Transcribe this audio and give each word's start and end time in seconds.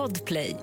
Podplay. 0.00 0.56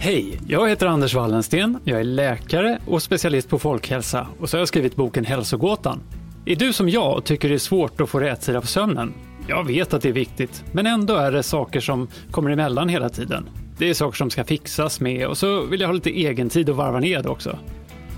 Hej, 0.00 0.40
jag 0.48 0.68
heter 0.68 0.86
Anders 0.86 1.14
Wallensten. 1.14 1.78
Jag 1.84 2.00
är 2.00 2.04
läkare 2.04 2.78
och 2.86 3.02
specialist 3.02 3.48
på 3.48 3.58
folkhälsa 3.58 4.26
och 4.40 4.50
så 4.50 4.56
har 4.56 4.60
jag 4.60 4.68
skrivit 4.68 4.96
boken 4.96 5.24
Hälsogåtan. 5.24 6.00
Är 6.46 6.56
du 6.56 6.72
som 6.72 6.88
jag 6.88 7.16
och 7.16 7.24
tycker 7.24 7.48
det 7.48 7.54
är 7.54 7.58
svårt 7.58 8.00
att 8.00 8.08
få 8.08 8.20
rätsida 8.20 8.60
på 8.60 8.66
sömnen? 8.66 9.14
Jag 9.48 9.66
vet 9.66 9.94
att 9.94 10.02
det 10.02 10.08
är 10.08 10.12
viktigt, 10.12 10.64
men 10.72 10.86
ändå 10.86 11.14
är 11.14 11.32
det 11.32 11.42
saker 11.42 11.80
som 11.80 12.08
kommer 12.30 12.50
emellan 12.50 12.88
hela 12.88 13.08
tiden. 13.08 13.48
Det 13.78 13.90
är 13.90 13.94
saker 13.94 14.16
som 14.16 14.30
ska 14.30 14.44
fixas 14.44 15.00
med 15.00 15.26
och 15.26 15.38
så 15.38 15.62
vill 15.62 15.80
jag 15.80 15.88
ha 15.88 15.92
lite 15.92 16.10
egen 16.10 16.48
tid 16.48 16.70
att 16.70 16.76
varva 16.76 17.00
ner 17.00 17.22
det 17.22 17.28
också. 17.28 17.58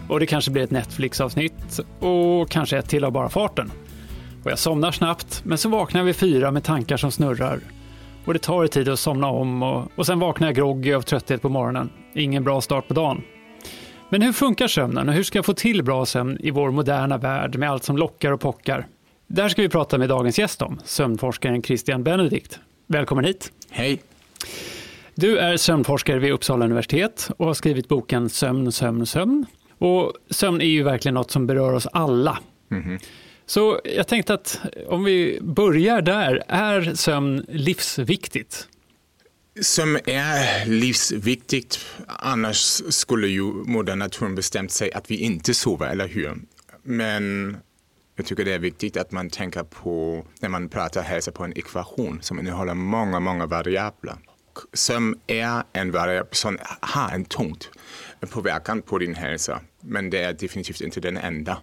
Och 0.08 0.20
det 0.20 0.26
kanske 0.26 0.50
blir 0.50 0.62
ett 0.62 0.70
Netflix-avsnitt 0.70 1.80
och 2.00 2.50
kanske 2.50 2.78
ett 2.78 2.88
till 2.88 3.04
av 3.04 3.12
bara 3.12 3.28
farten. 3.28 3.72
Och 4.44 4.50
jag 4.50 4.58
somnar 4.58 4.92
snabbt, 4.92 5.42
men 5.44 5.58
så 5.58 5.68
vaknar 5.68 6.00
jag 6.00 6.04
vid 6.04 6.16
fyra 6.16 6.50
med 6.50 6.64
tankar 6.64 6.96
som 6.96 7.10
snurrar. 7.10 7.60
Och 8.24 8.32
det 8.32 8.38
tar 8.38 8.66
tid 8.66 8.88
att 8.88 8.98
somna 8.98 9.26
om 9.26 9.62
och, 9.62 9.92
och 9.96 10.06
sen 10.06 10.18
vaknar 10.18 10.48
jag 10.48 10.54
groggy 10.54 10.92
av 10.92 11.02
trötthet 11.02 11.42
på 11.42 11.48
morgonen. 11.48 11.90
Ingen 12.14 12.44
bra 12.44 12.60
start 12.60 12.88
på 12.88 12.94
dagen. 12.94 13.22
Men 14.10 14.22
hur 14.22 14.32
funkar 14.32 14.68
sömnen 14.68 15.08
och 15.08 15.14
hur 15.14 15.22
ska 15.22 15.38
jag 15.38 15.46
få 15.46 15.54
till 15.54 15.84
bra 15.84 16.06
sömn 16.06 16.38
i 16.40 16.50
vår 16.50 16.70
moderna 16.70 17.18
värld 17.18 17.56
med 17.56 17.70
allt 17.70 17.84
som 17.84 17.96
lockar 17.96 18.32
och 18.32 18.40
pockar? 18.40 18.86
Där 19.30 19.48
ska 19.48 19.62
vi 19.62 19.68
prata 19.68 19.98
med 19.98 20.08
dagens 20.08 20.38
gäst 20.38 20.62
om, 20.62 20.80
sömnforskaren 20.84 21.62
Christian 21.62 22.04
Benedikt. 22.04 22.58
Välkommen 22.86 23.24
hit. 23.24 23.52
Hej. 23.70 24.02
Du 25.14 25.38
är 25.38 25.56
sömnforskare 25.56 26.18
vid 26.18 26.32
Uppsala 26.32 26.64
universitet 26.64 27.30
och 27.36 27.46
har 27.46 27.54
skrivit 27.54 27.88
boken 27.88 28.28
Sömn, 28.28 28.72
sömn, 28.72 29.06
sömn. 29.06 29.46
Och 29.78 30.12
sömn 30.30 30.60
är 30.60 30.66
ju 30.66 30.82
verkligen 30.82 31.14
något 31.14 31.30
som 31.30 31.46
berör 31.46 31.72
oss 31.72 31.86
alla. 31.92 32.38
Mm-hmm. 32.68 33.02
Så 33.46 33.80
jag 33.84 34.08
tänkte 34.08 34.34
att 34.34 34.60
om 34.86 35.04
vi 35.04 35.38
börjar 35.42 36.02
där, 36.02 36.42
är 36.48 36.94
sömn 36.94 37.46
livsviktigt? 37.48 38.68
Sömn 39.60 39.98
är 40.06 40.66
livsviktigt, 40.66 41.86
annars 42.06 42.82
skulle 42.88 43.28
ju 43.28 43.42
moder 43.42 43.96
naturen 43.96 44.34
bestämt 44.34 44.72
sig 44.72 44.92
att 44.92 45.10
vi 45.10 45.16
inte 45.16 45.54
sover, 45.54 45.90
eller 45.90 46.08
hur? 46.08 46.34
Men 46.82 47.56
jag 48.18 48.26
tycker 48.26 48.44
det 48.44 48.52
är 48.52 48.58
viktigt 48.58 48.96
att 48.96 49.12
man 49.12 49.30
tänker 49.30 49.62
på, 49.62 50.24
när 50.40 50.48
man 50.48 50.68
pratar 50.68 51.02
hälsa, 51.02 51.32
på 51.32 51.44
en 51.44 51.58
ekvation 51.58 52.18
som 52.22 52.38
innehåller 52.38 52.74
många, 52.74 53.20
många 53.20 53.46
variabler. 53.46 54.14
Sömn 54.72 55.20
är 55.26 55.62
en 55.72 55.90
variabel 55.90 56.34
som 56.34 56.58
har 56.80 57.10
en 57.10 57.24
tungt 57.24 57.70
påverkan 58.30 58.82
på 58.82 58.98
din 58.98 59.14
hälsa, 59.14 59.60
men 59.80 60.10
det 60.10 60.22
är 60.22 60.32
definitivt 60.32 60.80
inte 60.80 61.00
den 61.00 61.16
enda. 61.16 61.58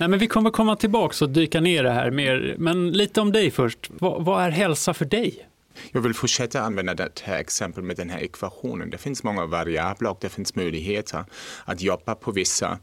Nej, 0.00 0.08
men 0.08 0.18
vi 0.18 0.26
kommer 0.26 0.50
komma 0.50 0.76
tillbaka 0.76 1.24
och 1.24 1.30
dyka 1.30 1.60
ner 1.60 1.82
det 1.82 1.92
här 1.92 2.10
mer, 2.10 2.54
men 2.58 2.92
lite 2.92 3.20
om 3.20 3.32
dig 3.32 3.50
först. 3.50 3.90
Vad, 3.90 4.24
vad 4.24 4.44
är 4.44 4.50
hälsa 4.50 4.94
för 4.94 5.04
dig? 5.04 5.48
Jag 5.92 6.00
vill 6.00 6.14
fortsätta 6.14 6.60
använda 6.60 6.94
det 6.94 7.20
här 7.24 7.38
exempel 7.38 7.82
med 7.82 7.96
den 7.96 8.10
här 8.10 8.20
ekvationen. 8.20 8.90
Det 8.90 8.98
finns 8.98 9.22
många 9.22 9.46
variabler 9.46 10.10
och 10.10 10.18
det 10.20 10.28
finns 10.28 10.54
möjligheter 10.54 11.24
att 11.64 11.82
jobba 11.82 12.14
på 12.14 12.32
vissa 12.32 12.78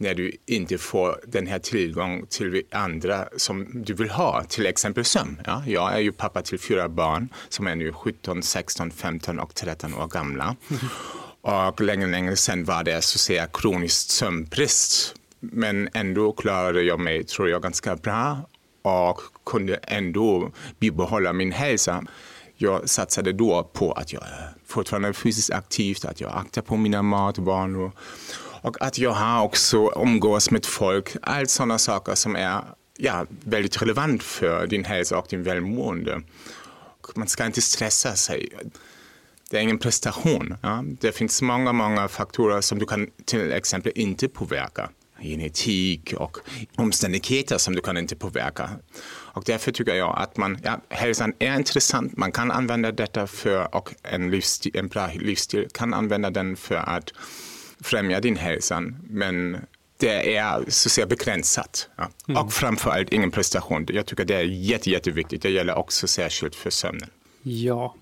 när 0.00 0.14
du 0.14 0.32
inte 0.46 0.78
får 0.78 1.20
den 1.26 1.46
här 1.46 1.58
tillgång 1.58 2.26
till 2.28 2.62
andra 2.70 3.28
som 3.36 3.68
du 3.72 3.94
vill 3.94 4.10
ha, 4.10 4.44
till 4.44 4.66
exempel 4.66 5.04
sömn. 5.04 5.40
Ja, 5.46 5.62
jag 5.66 5.92
är 5.92 5.98
ju 5.98 6.12
pappa 6.12 6.42
till 6.42 6.58
fyra 6.58 6.88
barn 6.88 7.28
som 7.48 7.66
är 7.66 7.76
nu 7.76 7.92
17, 7.92 8.42
16, 8.42 8.90
15 8.90 9.40
och 9.40 9.54
13 9.54 9.94
år 9.94 10.06
gamla. 10.06 10.56
Och 11.40 11.80
länge, 11.80 12.06
länge 12.06 12.36
sedan 12.36 12.64
var 12.64 12.84
det 12.84 13.02
så 13.02 13.16
att 13.16 13.20
säga 13.20 13.46
kroniskt 13.46 14.10
sömnbrist. 14.10 15.14
Men 15.40 15.88
ändå 15.94 16.32
klarade 16.32 16.82
jag 16.82 17.00
mig, 17.00 17.24
tror 17.24 17.48
jag, 17.48 17.62
ganska 17.62 17.96
bra 17.96 18.38
och 18.82 19.20
kunde 19.46 19.74
ändå 19.76 20.52
bibehålla 20.78 21.32
min 21.32 21.52
hälsa. 21.52 22.04
Jag 22.56 22.88
satsade 22.88 23.32
då 23.32 23.70
på 23.72 23.92
att 23.92 24.12
jag 24.12 24.22
fortfarande 24.66 25.08
är 25.08 25.12
fysiskt 25.12 25.50
aktiv, 25.50 25.96
att 26.04 26.20
jag 26.20 26.32
aktar 26.34 26.62
på 26.62 26.76
mina 26.76 27.02
matvanor 27.02 27.80
och 27.86 27.94
och 28.62 28.82
att 28.82 28.98
jag 28.98 29.10
har 29.10 29.42
också 29.42 29.92
umgås 29.96 30.50
med 30.50 30.66
folk. 30.66 31.16
Allt 31.22 31.50
sådana 31.50 31.78
saker 31.78 32.14
som 32.14 32.36
är 32.36 32.62
ja, 32.96 33.26
väldigt 33.44 33.82
relevant 33.82 34.22
för 34.22 34.66
din 34.66 34.84
hälsa 34.84 35.18
och 35.18 35.26
din 35.30 35.42
välmående. 35.42 36.22
Man 37.14 37.28
ska 37.28 37.46
inte 37.46 37.62
stressa 37.62 38.16
sig. 38.16 38.48
Det 39.50 39.56
är 39.56 39.60
ingen 39.60 39.78
prestation. 39.78 40.56
Ja? 40.62 40.84
Det 41.00 41.12
finns 41.12 41.42
många, 41.42 41.72
många 41.72 42.08
faktorer 42.08 42.60
som 42.60 42.78
du 42.78 42.86
kan 42.86 43.10
till 43.24 43.52
exempel 43.52 43.92
inte 43.94 44.28
påverka. 44.28 44.90
Genetik 45.22 46.14
och 46.16 46.38
omständigheter 46.76 47.58
som 47.58 47.74
du 47.74 47.80
kan 47.80 47.96
inte 47.96 48.16
påverka. 48.16 48.70
Och 49.34 49.42
därför 49.46 49.72
tycker 49.72 49.94
jag 49.94 50.18
att 50.18 50.36
man, 50.36 50.58
ja, 50.64 50.80
hälsan 50.88 51.32
är 51.38 51.56
intressant. 51.56 52.16
Man 52.16 52.32
kan 52.32 52.50
använda 52.50 52.92
detta 52.92 53.26
för, 53.26 53.74
och 53.74 53.94
en, 54.02 54.30
livsstil, 54.30 54.76
en 54.76 54.88
bra 54.88 55.10
livsstil 55.14 55.68
kan 55.74 55.94
använda 55.94 56.30
den 56.30 56.56
för 56.56 56.74
att 56.74 57.12
främja 57.82 58.20
din 58.20 58.36
hälsa. 58.36 58.80
Men 59.02 59.56
det 59.96 60.36
är 60.36 60.64
så 60.68 60.88
att 60.88 60.92
säga 60.92 61.06
begränsat. 61.06 61.88
Ja. 61.96 62.10
Mm. 62.28 62.42
Och 62.42 62.52
framförallt 62.52 63.12
ingen 63.12 63.30
prestation. 63.30 63.86
Jag 63.88 64.06
tycker 64.06 64.24
det 64.24 64.34
är 64.34 64.44
jätte, 64.44 64.90
jätteviktigt. 64.90 65.42
Det 65.42 65.50
gäller 65.50 65.74
också 65.74 66.06
särskilt 66.06 66.54
för 66.54 66.70
sömnen. 66.70 67.10
Ja, 67.42 67.94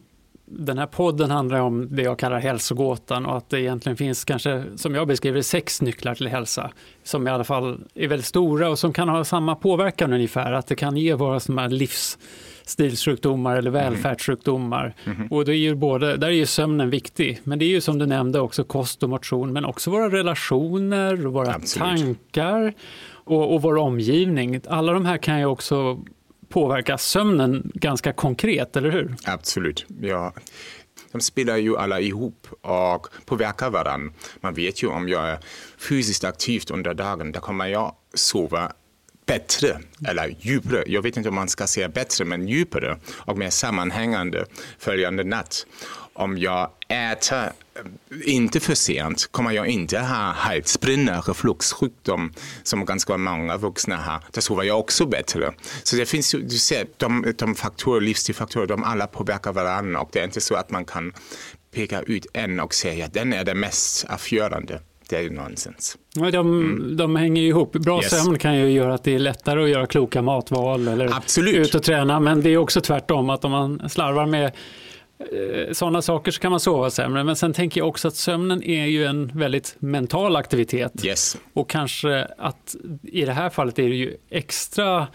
den 0.50 0.78
här 0.78 0.86
podden 0.86 1.30
handlar 1.30 1.60
om 1.60 1.88
det 1.90 2.02
jag 2.02 2.18
kallar 2.18 2.38
hälsogåtan 2.38 3.26
och 3.26 3.36
att 3.36 3.50
det 3.50 3.60
egentligen 3.60 3.96
finns 3.96 4.24
kanske, 4.24 4.64
som 4.76 4.94
jag 4.94 5.08
beskriver 5.08 5.42
sex 5.42 5.82
nycklar 5.82 6.14
till 6.14 6.28
hälsa. 6.28 6.70
Som 7.04 7.28
i 7.28 7.30
alla 7.30 7.44
fall 7.44 7.80
är 7.94 8.08
väldigt 8.08 8.26
stora 8.26 8.70
och 8.70 8.78
som 8.78 8.92
kan 8.92 9.08
ha 9.08 9.24
samma 9.24 9.54
påverkan 9.54 10.12
ungefär. 10.12 10.52
Att 10.52 10.66
det 10.66 10.76
kan 10.76 10.96
ge 10.96 11.14
våra 11.14 11.40
som 11.40 11.58
här 11.58 11.68
livsstilssjukdomar 11.68 13.56
eller 13.56 13.70
mm. 13.70 13.82
välfärdssjukdomar. 13.82 14.94
Mm. 15.04 15.26
Och 15.26 15.44
det 15.44 15.52
är 15.52 15.56
ju 15.56 15.74
både, 15.74 16.16
där 16.16 16.28
är 16.28 16.32
ju 16.32 16.46
sömnen 16.46 16.90
viktig. 16.90 17.40
Men 17.44 17.58
det 17.58 17.64
är 17.64 17.70
ju 17.70 17.80
som 17.80 17.98
du 17.98 18.06
nämnde 18.06 18.40
också 18.40 18.64
kost 18.64 19.02
och 19.02 19.10
motion. 19.10 19.52
Men 19.52 19.64
också 19.64 19.90
våra 19.90 20.08
relationer, 20.08 21.16
våra 21.16 21.54
Absolut. 21.54 21.88
tankar 21.88 22.74
och, 23.10 23.54
och 23.54 23.62
vår 23.62 23.76
omgivning. 23.76 24.60
Alla 24.68 24.92
de 24.92 25.06
här 25.06 25.18
kan 25.18 25.38
ju 25.38 25.46
också 25.46 25.98
påverka 26.48 26.98
sömnen 26.98 27.70
ganska 27.74 28.12
konkret, 28.12 28.76
eller 28.76 28.90
hur? 28.90 29.16
Absolut. 29.24 29.86
Ja. 30.00 30.32
De 31.12 31.20
spelar 31.20 31.56
ju 31.56 31.76
alla 31.76 32.00
ihop 32.00 32.46
och 32.60 33.06
påverkar 33.24 33.70
varandra. 33.70 34.12
Man 34.40 34.54
vet 34.54 34.82
ju 34.82 34.86
om 34.86 35.08
jag 35.08 35.28
är 35.28 35.38
fysiskt 35.78 36.24
aktiv 36.24 36.62
under 36.70 36.94
dagen, 36.94 37.32
då 37.32 37.40
kommer 37.40 37.66
jag 37.66 37.94
sova 38.14 38.72
bättre 39.26 39.78
eller 40.08 40.36
djupare. 40.40 40.84
Jag 40.86 41.02
vet 41.02 41.16
inte 41.16 41.28
om 41.28 41.34
man 41.34 41.48
ska 41.48 41.66
säga 41.66 41.88
bättre, 41.88 42.24
men 42.24 42.48
djupare 42.48 42.98
och 43.10 43.38
mer 43.38 43.50
sammanhängande 43.50 44.44
följande 44.78 45.24
natt 45.24 45.66
om 46.18 46.38
jag 46.38 46.70
äter 46.88 47.52
inte 48.24 48.60
för 48.60 48.74
sent 48.74 49.28
kommer 49.30 49.50
jag 49.50 49.66
inte 49.66 49.98
ha 49.98 50.32
halsbränna, 50.32 51.20
refluxsjukdom 51.20 52.32
som 52.62 52.84
ganska 52.84 53.16
många 53.16 53.56
vuxna 53.56 53.96
har. 53.96 54.20
Då 54.32 54.40
sover 54.40 54.64
jag 54.64 54.78
också 54.78 55.06
bättre. 55.06 55.52
Så 55.82 55.96
det 55.96 56.06
finns 56.06 56.34
ju, 56.34 56.42
du 56.42 56.58
ser, 56.58 56.86
de, 56.96 57.32
de 57.38 57.54
faktorer, 57.54 58.00
livsstilfaktorer, 58.00 58.66
de 58.66 58.84
alla 58.84 59.06
påverkar 59.06 59.52
varandra 59.52 60.00
och 60.00 60.08
det 60.12 60.20
är 60.20 60.24
inte 60.24 60.40
så 60.40 60.54
att 60.54 60.70
man 60.70 60.84
kan 60.84 61.12
peka 61.74 62.02
ut 62.02 62.26
en 62.32 62.60
och 62.60 62.74
säga 62.74 63.04
att 63.04 63.14
den 63.14 63.32
är 63.32 63.44
det 63.44 63.54
mest 63.54 64.06
avgörande. 64.08 64.80
Det 65.08 65.16
är 65.16 65.20
ju 65.20 65.30
nonsens. 65.30 65.96
de, 66.14 66.26
mm. 66.26 66.96
de 66.96 67.16
hänger 67.16 67.42
ihop. 67.42 67.72
Bra 67.72 68.02
yes. 68.02 68.10
sömn 68.10 68.38
kan 68.38 68.56
ju 68.56 68.70
göra 68.70 68.94
att 68.94 69.04
det 69.04 69.14
är 69.14 69.18
lättare 69.18 69.62
att 69.62 69.70
göra 69.70 69.86
kloka 69.86 70.22
matval 70.22 70.88
eller 70.88 71.16
Absolut. 71.16 71.56
ut 71.56 71.74
och 71.74 71.82
träna. 71.82 72.20
Men 72.20 72.42
det 72.42 72.50
är 72.50 72.56
också 72.56 72.80
tvärtom, 72.80 73.30
att 73.30 73.44
om 73.44 73.50
man 73.50 73.88
slarvar 73.88 74.26
med 74.26 74.52
sådana 75.72 76.02
saker 76.02 76.30
så 76.30 76.40
kan 76.40 76.50
man 76.50 76.60
sova 76.60 76.90
sämre. 76.90 77.24
Men 77.24 77.36
sen 77.36 77.52
tänker 77.52 77.80
jag 77.80 77.88
också 77.88 78.08
att 78.08 78.14
sömnen 78.14 78.62
är 78.62 78.86
ju 78.86 79.04
en 79.04 79.30
väldigt 79.34 79.76
mental 79.78 80.36
aktivitet. 80.36 81.04
Yes. 81.04 81.36
Och 81.52 81.70
kanske 81.70 82.28
att 82.38 82.76
i 83.02 83.24
det 83.24 83.32
här 83.32 83.50
fallet 83.50 83.78
är 83.78 83.88
det 83.88 83.96
ju 83.96 84.16
extra 84.30 85.06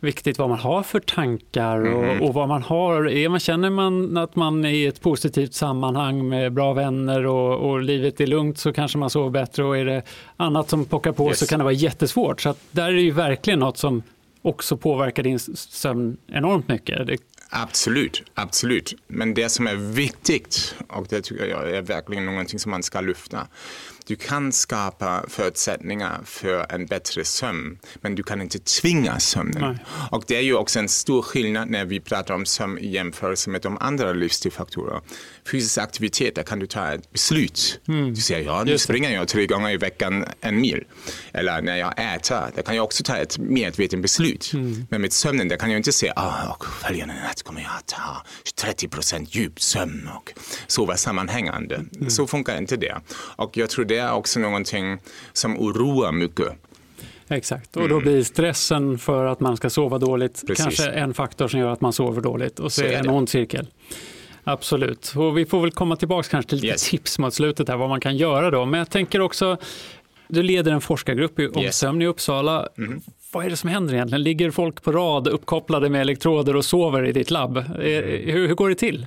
viktigt 0.00 0.38
vad 0.38 0.48
man 0.48 0.58
har 0.58 0.82
för 0.82 1.00
tankar 1.00 1.94
och, 1.94 2.04
mm. 2.04 2.22
och, 2.22 2.34
vad 2.34 2.48
man 2.48 2.62
har. 2.62 3.08
Är 3.08 3.28
man, 3.28 3.40
känner 3.40 3.70
man 3.70 4.16
att 4.16 4.36
man 4.36 4.64
är 4.64 4.68
i 4.68 4.86
ett 4.86 5.00
positivt 5.00 5.54
sammanhang 5.54 6.28
med 6.28 6.52
bra 6.52 6.72
vänner 6.72 7.26
och, 7.26 7.70
och 7.70 7.82
livet 7.82 8.20
är 8.20 8.26
lugnt 8.26 8.58
så 8.58 8.72
kanske 8.72 8.98
man 8.98 9.10
sover 9.10 9.30
bättre 9.30 9.64
och 9.64 9.78
är 9.78 9.84
det 9.84 10.02
annat 10.36 10.70
som 10.70 10.84
pockar 10.84 11.12
på 11.12 11.28
yes. 11.28 11.38
så 11.38 11.46
kan 11.46 11.58
det 11.58 11.64
vara 11.64 11.74
jättesvårt. 11.74 12.40
Så 12.40 12.54
där 12.70 12.88
är 12.88 12.92
det 12.92 13.00
ju 13.00 13.10
verkligen 13.10 13.58
något 13.58 13.78
som 13.78 14.02
också 14.42 14.76
påverkar 14.76 15.22
din 15.22 15.38
sömn 15.38 16.16
enormt 16.26 16.68
mycket. 16.68 17.06
Det 17.06 17.18
Absolut, 17.50 18.22
absolut. 18.34 18.94
Men 19.06 19.34
det 19.34 19.48
som 19.48 19.66
är 19.66 19.74
viktigt, 19.74 20.74
och 20.88 21.06
det 21.10 21.22
tycker 21.22 21.46
jag 21.46 21.70
är 21.70 21.82
verkligen 21.82 22.26
någonting 22.26 22.58
som 22.58 22.70
man 22.70 22.82
ska 22.82 23.00
lyfta, 23.00 23.48
du 24.08 24.16
kan 24.16 24.52
skapa 24.52 25.24
förutsättningar 25.28 26.20
för 26.24 26.72
en 26.72 26.86
bättre 26.86 27.24
sömn, 27.24 27.78
men 28.00 28.14
du 28.14 28.22
kan 28.22 28.42
inte 28.42 28.58
tvinga 28.58 29.18
sömnen. 29.18 29.60
Nej. 29.60 29.84
Och 30.10 30.24
det 30.26 30.36
är 30.36 30.40
ju 30.40 30.54
också 30.54 30.78
en 30.78 30.88
stor 30.88 31.22
skillnad 31.22 31.70
när 31.70 31.84
vi 31.84 32.00
pratar 32.00 32.34
om 32.34 32.46
sömn 32.46 32.78
i 32.78 32.90
jämförelse 32.90 33.50
med 33.50 33.62
de 33.62 33.78
andra 33.80 34.12
livsstilsfaktorer. 34.12 35.00
Fysisk 35.52 35.78
aktivitet, 35.78 36.34
där 36.34 36.42
kan 36.42 36.58
du 36.58 36.66
ta 36.66 36.92
ett 36.92 37.12
beslut. 37.12 37.80
Mm. 37.88 38.14
Du 38.14 38.20
säger, 38.20 38.44
ja 38.44 38.64
nu 38.64 38.78
springer 38.78 39.10
jag 39.10 39.28
tre 39.28 39.46
gånger 39.46 39.70
i 39.70 39.76
veckan 39.76 40.24
en 40.40 40.60
mil. 40.60 40.84
Eller 41.32 41.62
när 41.62 41.76
jag 41.76 42.14
äter, 42.14 42.50
där 42.54 42.62
kan 42.62 42.76
jag 42.76 42.84
också 42.84 43.02
ta 43.02 43.16
ett 43.16 43.38
medvetet 43.38 44.02
beslut. 44.02 44.50
Mm. 44.54 44.86
Men 44.90 45.00
med 45.00 45.12
sömnen, 45.12 45.48
där 45.48 45.56
kan 45.56 45.70
jag 45.70 45.78
inte 45.78 45.92
säga, 45.92 46.12
ah, 46.16 46.52
och 46.52 46.66
följande 46.66 47.14
natt 47.14 47.42
kommer 47.42 47.60
jag 47.60 47.70
att 47.78 47.86
ta 47.86 48.24
30 48.60 48.88
procent 48.88 49.34
djup 49.34 49.60
sömn 49.60 50.08
och 50.16 50.32
sova 50.66 50.96
sammanhängande. 50.96 51.74
Mm. 51.74 52.10
Så 52.10 52.26
funkar 52.26 52.58
inte 52.58 52.76
det. 52.76 53.00
Och 53.36 53.56
jag 53.56 53.70
tror 53.70 53.84
det 53.84 53.97
det 53.98 54.02
är 54.02 54.12
också 54.12 54.40
någonting 54.40 54.98
som 55.32 55.58
oroar 55.58 56.12
mycket. 56.12 56.48
Exakt, 57.28 57.76
och 57.76 57.88
då 57.88 57.94
mm. 57.94 58.02
blir 58.02 58.22
stressen 58.22 58.98
för 58.98 59.26
att 59.26 59.40
man 59.40 59.56
ska 59.56 59.70
sova 59.70 59.98
dåligt 59.98 60.42
Precis. 60.46 60.64
kanske 60.64 60.90
en 60.90 61.14
faktor 61.14 61.48
som 61.48 61.60
gör 61.60 61.72
att 61.72 61.80
man 61.80 61.92
sover 61.92 62.20
dåligt 62.20 62.58
och 62.58 62.72
så, 62.72 62.80
så 62.80 62.86
är 62.86 62.90
det 62.90 62.96
en 62.96 63.08
ond 63.08 63.28
cirkel. 63.28 63.66
Absolut, 64.44 65.12
och 65.16 65.38
vi 65.38 65.46
får 65.46 65.60
väl 65.60 65.70
komma 65.70 65.96
tillbaka 65.96 66.28
kanske 66.28 66.48
till 66.48 66.58
lite 66.58 66.68
yes. 66.68 66.90
tips 66.90 67.18
mot 67.18 67.34
slutet 67.34 67.68
här 67.68 67.76
vad 67.76 67.88
man 67.88 68.00
kan 68.00 68.16
göra 68.16 68.50
då. 68.50 68.64
Men 68.64 68.78
jag 68.78 68.90
tänker 68.90 69.20
också, 69.20 69.56
du 70.28 70.42
leder 70.42 70.72
en 70.72 70.80
forskargrupp 70.80 71.38
om 71.56 71.62
yes. 71.62 71.78
sömn 71.78 72.02
i 72.02 72.06
Uppsala. 72.06 72.68
Mm. 72.78 73.00
Vad 73.32 73.46
är 73.46 73.50
det 73.50 73.56
som 73.56 73.70
händer 73.70 73.94
egentligen? 73.94 74.22
Ligger 74.22 74.50
folk 74.50 74.82
på 74.82 74.92
rad 74.92 75.28
uppkopplade 75.28 75.88
med 75.88 76.00
elektroder 76.00 76.56
och 76.56 76.64
sover 76.64 77.06
i 77.06 77.12
ditt 77.12 77.30
labb? 77.30 77.56
Mm. 77.56 77.74
Hur, 78.32 78.48
hur 78.48 78.54
går 78.54 78.68
det 78.68 78.74
till? 78.74 79.06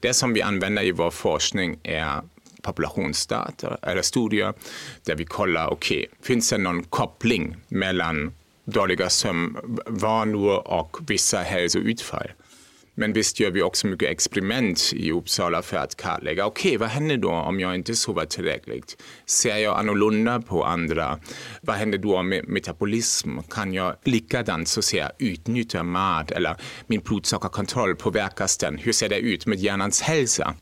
Det 0.00 0.14
som 0.14 0.34
vi 0.34 0.42
använder 0.42 0.82
i 0.82 0.92
vår 0.92 1.10
forskning 1.10 1.78
är 1.82 2.22
populationsdata 2.64 3.78
eller 3.82 4.02
studier 4.02 4.54
där 5.02 5.14
vi 5.14 5.24
kollar, 5.24 5.66
okej, 5.66 5.98
okay, 5.98 6.18
finns 6.22 6.50
det 6.50 6.58
någon 6.58 6.84
koppling 6.84 7.56
mellan 7.68 8.32
dåliga 8.64 9.10
sömnvanor 9.10 10.68
och 10.68 10.96
vissa 11.06 11.38
hälsoutfall? 11.38 12.30
Men 12.96 13.12
visst 13.12 13.40
gör 13.40 13.50
vi 13.50 13.62
också 13.62 13.86
mycket 13.86 14.10
experiment 14.10 14.92
i 14.94 15.12
Uppsala 15.12 15.62
för 15.62 15.76
att 15.76 15.96
kartlägga, 15.96 16.46
okej, 16.46 16.68
okay, 16.68 16.78
vad 16.78 16.88
händer 16.88 17.16
då 17.16 17.30
om 17.30 17.60
jag 17.60 17.74
inte 17.74 17.94
sover 17.94 18.24
tillräckligt? 18.24 19.02
Ser 19.26 19.56
jag 19.56 19.78
annorlunda 19.78 20.40
på 20.40 20.64
andra? 20.64 21.18
Vad 21.60 21.76
händer 21.76 21.98
då 21.98 22.22
med 22.22 22.48
metabolism? 22.48 23.38
Kan 23.50 23.74
jag 23.74 23.96
likadant 24.04 24.68
så 24.68 24.82
säga 24.82 25.10
utnyttja 25.18 25.82
mat 25.82 26.30
eller 26.30 26.56
min 26.86 27.00
blodsockerkontroll, 27.00 27.96
påverkas 27.96 28.58
den? 28.58 28.78
Hur 28.78 28.92
ser 28.92 29.08
det 29.08 29.18
ut 29.18 29.46
med 29.46 29.58
hjärnans 29.58 30.02
hälsa? 30.02 30.54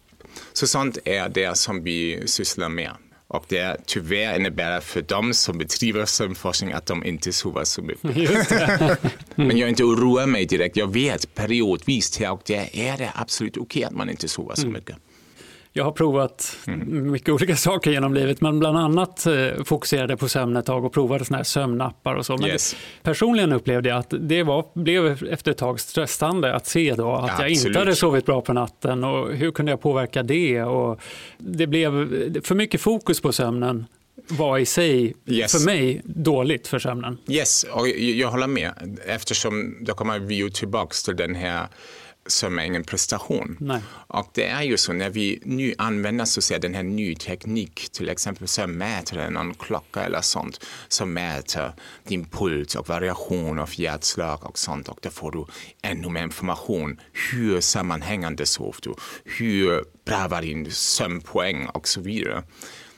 Så 0.53 0.67
sånt 0.67 0.99
är 1.05 1.29
det 1.29 1.59
som 1.59 1.83
vi 1.83 2.23
sysslar 2.27 2.69
med. 2.69 2.91
Och 3.29 3.45
det 3.49 3.77
tyvärr 3.87 4.37
innebär 4.37 4.81
för 4.81 5.03
dem 5.03 5.35
som 5.35 5.59
bedriver 5.59 6.05
sömnforskning 6.05 6.73
att 6.73 6.87
de 6.87 7.05
inte 7.05 7.33
sover 7.33 7.65
så 7.65 7.83
mycket. 7.83 8.51
Men 9.35 9.59
jag 9.59 9.69
inte 9.69 9.85
oroar 9.85 10.27
mig 10.27 10.47
direkt. 10.47 10.77
Jag 10.77 10.93
vet 10.93 11.35
periodvis 11.35 12.21
och 12.21 12.43
det 12.47 12.89
är 12.89 12.99
det 12.99 13.13
absolut 13.15 13.57
okej 13.57 13.63
okay 13.63 13.85
att 13.85 13.93
man 13.93 14.11
inte 14.11 14.29
sover 14.29 14.55
så 14.55 14.63
mm. 14.63 14.73
mycket. 14.73 14.97
Jag 15.75 15.85
har 15.85 15.93
provat 15.93 16.57
mm. 16.67 17.13
mycket 17.13 17.29
olika 17.29 17.57
saker 17.57 17.91
genom 17.91 18.15
livet, 18.15 18.41
men 18.41 18.59
bland 18.59 18.79
annat 18.79 19.27
eh, 19.27 19.65
fokuserade 19.65 20.17
på 20.17 20.29
sömn 20.29 20.57
ett 20.57 20.67
tag 20.67 20.85
och 20.85 20.93
provade 20.93 21.25
såna 21.25 21.37
här 21.37 21.45
sömnappar 21.45 22.15
och 22.15 22.27
så. 22.27 22.37
Men 22.37 22.49
yes. 22.49 22.77
personligen 23.03 23.53
upplevde 23.53 23.89
jag 23.89 23.99
att 23.99 24.15
det 24.21 24.43
var, 24.43 24.65
blev 24.75 25.25
efter 25.31 25.51
ett 25.51 25.59
tag 25.59 25.81
stressande 25.81 26.55
att 26.55 26.67
se 26.67 26.95
då 26.95 27.13
att 27.13 27.31
ja, 27.39 27.41
jag 27.41 27.51
inte 27.51 27.79
hade 27.79 27.97
sovit 27.97 28.27
bra 28.27 28.41
på 28.41 28.53
natten 28.53 29.05
och 29.05 29.33
hur 29.33 29.51
kunde 29.51 29.73
jag 29.73 29.81
påverka 29.81 30.23
det? 30.23 30.63
Och 30.63 31.01
det 31.39 31.67
blev 31.67 31.91
för 32.43 32.55
mycket 32.55 32.81
fokus 32.81 33.21
på 33.21 33.33
sömnen 33.33 33.87
var 34.29 34.59
i 34.59 34.67
sig 34.67 35.15
yes. 35.27 35.53
för 35.53 35.67
mig 35.67 36.01
dåligt 36.05 36.67
för 36.69 36.79
sömnen. 36.79 37.19
Yes, 37.29 37.65
och 37.71 37.89
jag 37.89 38.31
håller 38.31 38.47
med 38.47 38.99
eftersom 39.07 39.77
då 39.81 39.95
kommer 39.95 40.19
vi 40.19 40.35
ju 40.35 40.51
tillbaka 40.51 40.95
till 41.05 41.17
den 41.17 41.35
här 41.35 41.67
som 42.27 42.59
ingen 42.59 42.85
prestation. 42.85 43.57
Nej. 43.61 43.81
Och 44.07 44.31
det 44.35 44.47
är 44.47 44.63
ju 44.63 44.77
så 44.77 44.93
när 44.93 45.11
vi 45.11 45.43
nu 45.45 45.75
använder 45.79 46.25
så 46.25 46.41
att 46.41 46.45
säga, 46.45 46.59
den 46.59 46.75
här 46.75 46.83
nya 46.83 47.17
teknik, 47.17 47.89
till 47.93 48.09
exempel 48.09 48.49
så 48.49 48.67
mäter 48.67 49.31
någon 49.31 49.55
klocka 49.55 50.03
eller 50.03 50.21
sånt, 50.21 50.65
som 50.89 51.13
mäter 51.13 51.73
din 52.09 52.25
puls 52.25 52.75
och 52.75 52.89
variation 52.89 53.59
av 53.59 53.71
hjärtslag 53.81 54.45
och 54.47 54.59
sånt 54.59 54.89
och 54.89 54.99
då 55.03 55.11
får 55.11 55.33
du 55.33 55.45
ännu 55.83 56.09
mer 56.09 56.23
information. 56.23 57.01
Hur 57.33 57.61
sammanhängande 57.61 58.47
sover 58.47 58.79
du? 58.83 58.95
Hur 59.25 59.85
bra 60.05 60.29
var 60.29 60.43
din 60.43 60.71
sömnpoäng 60.71 61.67
och 61.67 61.89
så 61.89 62.01
vidare. 62.01 62.43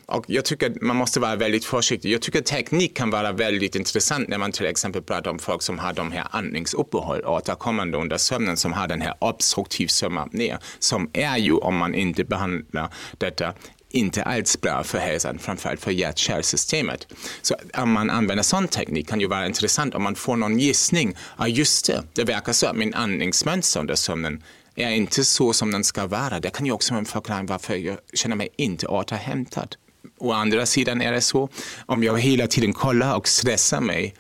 Och 0.07 0.25
jag 0.29 0.45
tycker 0.45 0.71
att 0.71 0.83
man 0.83 0.97
måste 0.97 1.21
vara 1.21 1.37
väldigt 1.37 1.65
försiktig. 1.65 2.13
Jag 2.13 2.23
tycker 2.23 2.39
att 2.39 2.47
teknik 2.47 2.97
kan 2.97 3.11
vara 3.11 3.33
väldigt 3.33 3.75
intressant 3.75 4.29
när 4.29 4.39
man 4.39 4.53
till 4.53 4.67
exempel 4.67 5.03
pratar 5.03 5.31
om 5.31 5.39
folk 5.39 5.63
som 5.63 5.79
har 5.79 5.93
de 5.93 6.13
här 6.13 6.27
andningsuppehåll 6.31 7.25
återkommande 7.25 7.99
under 7.99 8.17
sömnen 8.17 8.57
som 8.57 8.73
har 8.73 8.89
den 8.89 9.01
här 9.01 9.15
obstruktiv 9.19 9.87
sömnapné 9.87 10.59
som 10.79 11.11
är 11.13 11.37
ju 11.37 11.53
om 11.53 11.77
man 11.77 11.95
inte 11.95 12.25
behandlar 12.25 12.89
detta 13.19 13.55
inte 13.95 14.23
alls 14.23 14.61
bra 14.61 14.85
för 14.85 14.99
hälsan, 14.99 15.39
framförallt 15.39 15.81
för 15.81 15.91
hjärt-kärlsystemet. 15.91 17.07
Så 17.43 17.55
om 17.75 17.93
man 17.93 18.11
använder 18.11 18.43
sån 18.43 18.69
teknik 18.69 19.09
kan 19.09 19.21
ju 19.21 19.27
vara 19.27 19.47
intressant 19.47 19.95
om 19.95 20.03
man 20.03 20.15
får 20.15 20.37
någon 20.37 20.59
gissning. 20.59 21.17
Ja, 21.39 21.49
just 21.49 21.87
det, 21.87 22.03
det 22.13 22.25
verkar 22.25 22.53
så 22.53 22.67
att 22.67 22.77
min 22.77 22.95
andningsmönster 22.95 23.81
under 23.81 23.95
sömnen 23.95 24.43
är 24.75 24.91
inte 24.91 25.25
så 25.25 25.53
som 25.53 25.71
den 25.71 25.85
ska 25.85 26.07
vara. 26.07 26.41
Det 26.41 26.51
kan 26.51 26.67
ju 26.67 26.73
också 26.73 26.93
vara 26.95 26.99
en 26.99 27.05
förklaring 27.05 27.47
varför 27.47 27.75
jag 27.75 27.99
känner 28.15 28.37
mig 28.37 28.49
inte 28.57 28.87
återhämtad. 28.87 29.77
Å 30.25 30.33
andra 30.33 30.67
sidan 30.67 31.03
är 31.03 31.13
det 31.13 31.21
så, 31.21 31.49
om 31.87 32.03
jag 32.03 32.21
hela 32.21 32.47
tiden 32.47 32.73
kollar 32.73 33.17
och 33.17 33.29
stressar 33.29 33.81
mig, 33.81 34.15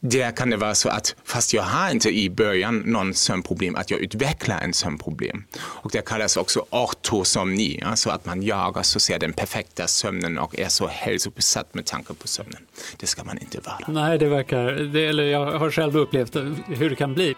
där 0.00 0.36
kan 0.36 0.50
det 0.50 0.56
vara 0.56 0.74
så 0.74 0.88
att 0.88 1.14
fast 1.24 1.54
jag 1.54 1.62
har 1.62 1.90
inte 1.90 2.10
i 2.10 2.30
början 2.30 2.78
någon 2.78 3.14
sömnproblem, 3.14 3.76
att 3.76 3.90
jag 3.90 4.00
utvecklar 4.00 4.60
en 4.60 4.72
sömnproblem. 4.72 5.44
Och 5.60 5.90
det 5.90 6.04
kallas 6.06 6.36
också 6.36 6.66
ortosomni, 6.70 7.82
alltså 7.82 8.10
att 8.10 8.26
man 8.26 8.42
jagar 8.42 8.82
så 8.82 9.00
ser 9.00 9.18
den 9.18 9.32
perfekta 9.32 9.86
sömnen 9.86 10.38
och 10.38 10.58
är 10.58 10.68
så 10.68 10.86
hälsobesatt 10.86 11.74
med 11.74 11.86
tanke 11.86 12.14
på 12.14 12.28
sömnen. 12.28 12.62
Det 12.96 13.06
ska 13.06 13.24
man 13.24 13.38
inte 13.38 13.60
vara. 13.60 13.78
Nej, 13.88 14.18
det 14.18 14.28
verkar, 14.28 14.72
det, 14.72 15.06
eller 15.06 15.24
jag 15.24 15.58
har 15.58 15.70
själv 15.70 15.96
upplevt 15.96 16.36
hur 16.66 16.90
det 16.90 16.96
kan 16.96 17.14
bli. 17.14 17.34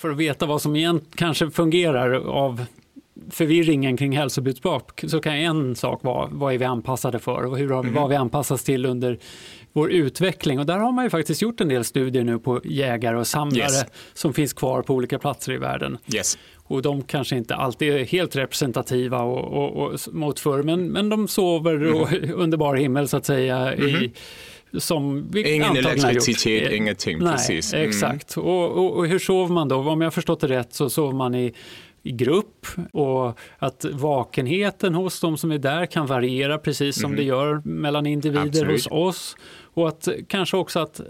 För 0.00 0.10
att 0.10 0.16
veta 0.16 0.46
vad 0.46 0.62
som 0.62 0.76
egentligen 0.76 1.16
kanske 1.16 1.50
fungerar 1.50 2.12
av 2.28 2.64
förvirringen 3.30 3.96
kring 3.96 4.16
hälsobudskap 4.16 5.00
så 5.06 5.20
kan 5.20 5.34
en 5.34 5.76
sak 5.76 6.02
vara 6.02 6.28
vad 6.32 6.54
är 6.54 6.58
vi 6.58 6.64
anpassade 6.64 7.18
för 7.18 7.46
och 7.46 7.58
hur 7.58 7.68
har, 7.68 7.80
mm. 7.80 7.94
vad 7.94 8.08
vi 8.08 8.16
anpassats 8.16 8.64
till 8.64 8.86
under 8.86 9.18
vår 9.72 9.90
utveckling. 9.90 10.58
Och 10.58 10.66
där 10.66 10.78
har 10.78 10.92
man 10.92 11.04
ju 11.04 11.10
faktiskt 11.10 11.42
gjort 11.42 11.60
en 11.60 11.68
del 11.68 11.84
studier 11.84 12.24
nu 12.24 12.38
på 12.38 12.60
jägare 12.64 13.16
och 13.16 13.26
samlare 13.26 13.62
yes. 13.62 13.84
som 14.14 14.34
finns 14.34 14.52
kvar 14.52 14.82
på 14.82 14.94
olika 14.94 15.18
platser 15.18 15.52
i 15.52 15.56
världen. 15.56 15.98
Yes. 16.14 16.38
Och 16.70 16.82
de 16.82 17.02
kanske 17.02 17.36
inte 17.36 17.54
alltid 17.54 17.92
är 17.92 18.04
helt 18.04 18.36
representativa 18.36 19.22
och, 19.22 19.52
och, 19.52 19.86
och 19.86 19.98
mot 20.12 20.40
förr, 20.40 20.62
men, 20.62 20.86
men 20.88 21.08
de 21.08 21.28
sover 21.28 21.74
mm. 21.74 22.34
under 22.40 22.58
bar 22.58 22.76
himmel 22.76 23.08
så 23.08 23.16
att 23.16 23.26
säga 23.26 23.72
mm. 23.72 23.88
i 23.88 23.92
mm-hmm. 23.92 24.78
som 24.78 25.30
vi 25.30 25.54
Ingen 25.54 25.76
elektricitet, 25.76 26.72
ingenting. 26.72 27.18
Nej, 27.18 27.32
precis. 27.32 27.74
Mm. 27.74 27.88
Exakt. 27.88 28.36
Och, 28.36 28.70
och, 28.70 28.96
och, 28.96 29.06
hur 29.06 29.18
sover 29.18 29.54
man 29.54 29.68
då? 29.68 29.76
Om 29.76 30.00
jag 30.00 30.14
förstått 30.14 30.40
det 30.40 30.48
rätt 30.48 30.74
så 30.74 30.90
sover 30.90 31.14
man 31.14 31.34
i 31.34 31.54
i 32.02 32.12
grupp 32.12 32.66
och 32.92 33.38
att 33.58 33.84
vakenheten 33.92 34.94
hos 34.94 35.20
de 35.20 35.36
som 35.36 35.50
är 35.52 35.58
där 35.58 35.86
kan 35.86 36.06
variera 36.06 36.58
precis 36.58 37.00
som 37.00 37.04
mm. 37.04 37.16
det 37.16 37.22
gör 37.22 37.62
mellan 37.64 38.06
individer 38.06 38.46
Absolut. 38.46 38.72
hos 38.72 38.86
oss. 38.86 39.36
Och 39.74 39.88
att 39.88 40.08
kanske 40.28 40.56
också 40.56 40.78
att 40.78 41.00
eh, 41.00 41.06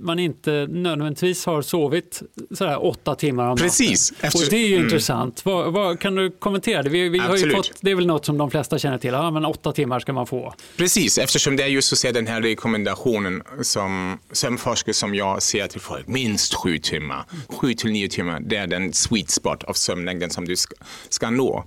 man 0.00 0.18
inte 0.18 0.66
nödvändigtvis 0.70 1.46
har 1.46 1.62
sovit 1.62 2.22
sådär 2.50 2.84
åtta 2.84 3.14
timmar 3.14 3.48
om 3.48 3.56
Precis. 3.56 4.12
natten. 4.12 4.30
Och 4.34 4.50
det 4.50 4.56
är 4.56 4.68
ju 4.68 4.74
mm. 4.74 4.84
intressant. 4.84 5.44
Vad, 5.44 5.72
vad, 5.72 6.00
kan 6.00 6.14
du 6.14 6.30
kommentera 6.30 6.82
det? 6.82 6.90
Vi, 6.90 7.08
vi 7.08 7.18
har 7.18 7.36
ju 7.36 7.50
fått, 7.50 7.72
det 7.80 7.90
är 7.90 7.94
väl 7.94 8.06
något 8.06 8.24
som 8.26 8.38
de 8.38 8.50
flesta 8.50 8.78
känner 8.78 8.98
till, 8.98 9.12
ja, 9.12 9.30
men 9.30 9.44
åtta 9.44 9.72
timmar 9.72 10.00
ska 10.00 10.12
man 10.12 10.26
få. 10.26 10.54
Precis, 10.76 11.18
eftersom 11.18 11.56
det 11.56 11.62
är 11.62 11.68
just 11.68 11.96
så 11.96 12.10
den 12.12 12.26
här 12.26 12.42
rekommendationen 12.42 13.42
som 13.62 14.18
sömnforskare 14.32 14.94
som 14.94 15.14
jag 15.14 15.42
ser 15.42 15.66
till 15.66 15.80
folk, 15.80 16.06
minst 16.06 16.54
sju 16.54 16.78
timmar, 16.78 17.24
sju 17.48 17.74
till 17.74 17.90
nio 17.90 18.08
timmar, 18.08 18.40
det 18.40 18.56
är 18.56 18.66
den 18.66 18.92
sweet 18.92 19.30
spot 19.30 19.64
av 19.64 19.72
sömnlängden 19.72 20.30
som 20.30 20.44
du 20.44 20.56
ska, 20.56 20.74
ska 21.08 21.30
nå. 21.30 21.64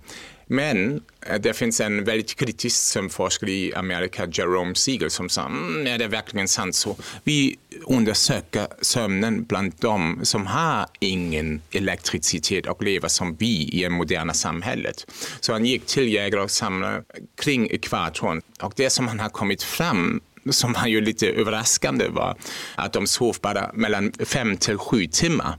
Men 0.54 1.02
eh, 1.26 1.40
det 1.40 1.54
finns 1.54 1.82
en 1.82 2.04
väldigt 2.04 2.36
kritisk 2.36 2.76
sömnforskare 2.76 3.52
i 3.52 3.74
Amerika, 3.74 4.28
Jerome 4.32 4.76
Siegel, 4.76 5.10
som 5.10 5.30
sa, 5.30 5.46
mm, 5.46 5.88
är 5.88 5.98
det 5.98 6.08
verkligen 6.08 6.48
sant 6.48 6.76
så? 6.76 6.96
Vi 7.24 7.58
undersöker 7.86 8.68
sömnen 8.82 9.44
bland 9.44 9.74
dem 9.80 10.20
som 10.24 10.48
har 10.48 10.88
ingen 11.00 11.62
elektricitet 11.72 12.68
och 12.68 12.84
lever 12.84 13.08
som 13.08 13.36
vi 13.36 13.70
i 13.72 13.84
det 13.84 13.90
moderna 13.90 14.34
samhället. 14.34 15.08
Så 15.40 15.54
han 15.54 15.66
gick 15.66 15.86
till 15.86 16.14
jägare 16.14 16.42
och 16.42 16.52
samlare 16.52 17.04
kring 17.42 17.70
ekvatorn 17.72 18.42
och 18.62 18.74
det 18.76 18.90
som 18.90 19.08
han 19.08 19.20
har 19.20 19.30
kommit 19.30 19.64
fram 19.64 20.22
som 20.50 20.74
var 20.74 20.88
ju 20.88 21.02
lite 21.02 21.28
överraskande 21.28 22.08
var 22.08 22.38
att 22.76 22.94
de 22.94 23.08
sov 23.08 23.38
bara 23.42 23.72
mellan 23.74 24.12
fem 24.26 24.58
till 24.58 24.78
sju 24.78 25.08
timmar. 25.08 25.58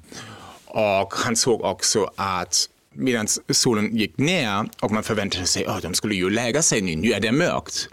Och 0.66 1.14
han 1.14 1.36
såg 1.36 1.62
också 1.62 2.10
att 2.16 2.68
medan 2.94 3.26
solen 3.50 3.96
gick 3.96 4.18
ner 4.18 4.68
och 4.80 4.90
man 4.90 5.02
förväntade 5.02 5.46
sig 5.46 5.66
att 5.66 5.76
oh, 5.76 5.80
de 5.80 5.94
skulle 5.94 6.14
ju 6.14 6.30
lägga 6.30 6.62
sig 6.62 6.82
nu, 6.82 6.96
nu 6.96 7.12
är 7.12 7.20
det 7.20 7.32
mörkt 7.32 7.88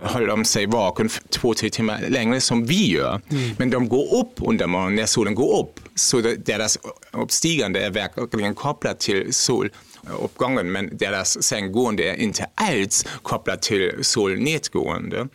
håller 0.00 0.26
de 0.26 0.44
sig 0.44 0.66
vaken 0.66 1.08
två, 1.08 1.54
tre 1.54 1.70
timmar 1.70 2.00
längre 2.08 2.40
som 2.40 2.66
vi 2.66 2.90
gör. 2.90 3.20
Mm. 3.30 3.50
Men 3.58 3.70
de 3.70 3.88
går 3.88 4.14
upp 4.14 4.32
under 4.36 4.66
morgonen 4.66 4.94
när 4.94 5.06
solen 5.06 5.34
går 5.34 5.60
upp. 5.60 5.80
Så 5.94 6.20
deras 6.20 6.78
uppstigande 7.12 7.80
är 7.80 7.90
verkligen 7.90 8.54
kopplat 8.54 9.00
till 9.00 9.34
soluppgången 9.34 10.72
men 10.72 10.96
deras 10.96 11.42
sänggående 11.42 12.10
är 12.10 12.14
inte 12.14 12.46
alls 12.54 13.06
kopplat 13.22 13.62
till 13.62 13.92
solnedgående. 14.02 15.28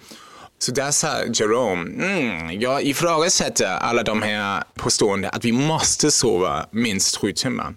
Så 0.59 0.71
där 0.71 0.91
sa 0.91 1.07
Jerome, 1.33 2.05
mm, 2.05 2.61
jag 2.61 2.83
ifrågasätter 2.83 3.65
alla 3.65 4.03
de 4.03 4.21
här 4.21 4.63
påståendena 4.75 5.29
att 5.29 5.45
vi 5.45 5.51
måste 5.51 6.11
sova 6.11 6.65
minst 6.71 7.17
sju 7.17 7.31
timmar. 7.31 7.73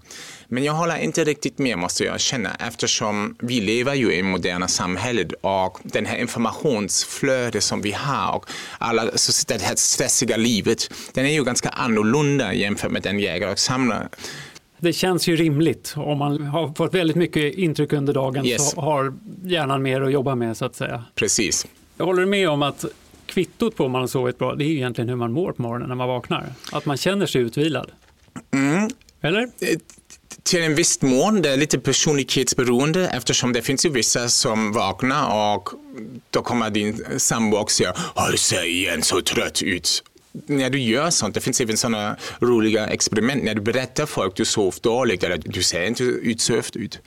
Men 0.48 0.64
jag 0.64 0.72
håller 0.72 0.98
inte 0.98 1.24
riktigt 1.24 1.58
med 1.58 1.78
måste 1.78 2.04
jag 2.04 2.20
känna 2.20 2.54
eftersom 2.54 3.36
vi 3.38 3.60
lever 3.60 3.94
ju 3.94 4.12
i 4.12 4.22
moderna 4.22 4.68
samhället 4.68 5.32
och 5.40 5.78
den 5.82 6.06
här 6.06 6.18
informationsflödet 6.18 7.62
som 7.62 7.80
vi 7.82 7.92
har 7.92 8.36
och 8.36 8.46
alla, 8.78 9.10
så 9.14 9.44
det 9.48 9.62
här 9.62 9.76
stressiga 9.76 10.36
livet, 10.36 10.90
den 11.12 11.26
är 11.26 11.32
ju 11.32 11.44
ganska 11.44 11.68
annorlunda 11.68 12.54
jämfört 12.54 12.90
med 12.90 13.02
den 13.02 13.20
jägare 13.20 13.52
och 13.52 13.58
samlare 13.58 14.08
det 14.84 14.92
känns 14.92 15.28
ju 15.28 15.36
rimligt. 15.36 15.94
Om 15.96 16.18
man 16.18 16.42
har 16.42 16.72
fått 16.74 16.94
väldigt 16.94 17.16
mycket 17.16 17.54
intryck 17.54 17.92
under 17.92 18.12
dagen 18.12 18.46
yes. 18.46 18.70
så 18.70 18.80
har 18.80 19.14
hjärnan 19.44 19.82
mer 19.82 20.00
att 20.00 20.12
jobba 20.12 20.34
med 20.34 20.56
så 20.56 20.64
att 20.64 20.76
säga. 20.76 21.04
Precis. 21.14 21.66
Jag 21.96 22.06
håller 22.06 22.26
med 22.26 22.48
om 22.48 22.62
att 22.62 22.84
kvittot 23.26 23.76
på 23.76 23.84
om 23.84 23.92
man 23.92 24.00
har 24.00 24.08
sovit 24.08 24.38
bra, 24.38 24.54
det 24.54 24.64
är 24.64 24.68
egentligen 24.68 25.08
hur 25.08 25.16
man 25.16 25.32
mår 25.32 25.52
på 25.52 25.62
morgonen 25.62 25.88
när 25.88 25.94
man 25.94 26.08
vaknar. 26.08 26.44
Att 26.72 26.86
man 26.86 26.96
känner 26.96 27.26
sig 27.26 27.40
utvilad. 27.40 27.90
Mm. 28.50 28.90
Eller? 29.20 29.48
Till 30.42 30.62
en 30.62 30.74
viss 30.74 31.02
mån, 31.02 31.42
det 31.42 31.50
är 31.50 31.56
lite 31.56 31.78
personlighetsberoende 31.78 33.08
eftersom 33.08 33.52
det 33.52 33.62
finns 33.62 33.86
ju 33.86 33.90
vissa 33.90 34.28
som 34.28 34.72
vaknar 34.72 35.54
och 35.54 35.68
då 36.30 36.42
kommer 36.42 36.70
din 36.70 37.04
sambo 37.16 37.56
och 37.56 37.70
säger 37.70 37.92
du 38.30 38.36
ser 38.36 38.66
igen 38.66 39.02
så 39.02 39.20
trött 39.20 39.62
ut? 39.62 40.02
När 40.46 40.70
du 40.70 40.78
gör 40.78 41.10
sånt, 41.10 41.34
det 41.34 41.40
finns 41.40 41.60
även 41.60 41.76
sådana 41.76 42.16
roliga 42.40 42.86
experiment, 42.86 43.44
när 43.44 43.54
du 43.54 43.60
berättar 43.60 44.06
för 44.06 44.14
folk 44.14 44.30
att 44.30 44.36
du 44.36 44.44
sov 44.44 44.74
dåligt 44.80 45.22
eller 45.22 45.36
du 45.44 45.62
ser 45.62 45.86
inte 45.86 46.02
utsövd 46.04 46.76
ut 46.76 46.98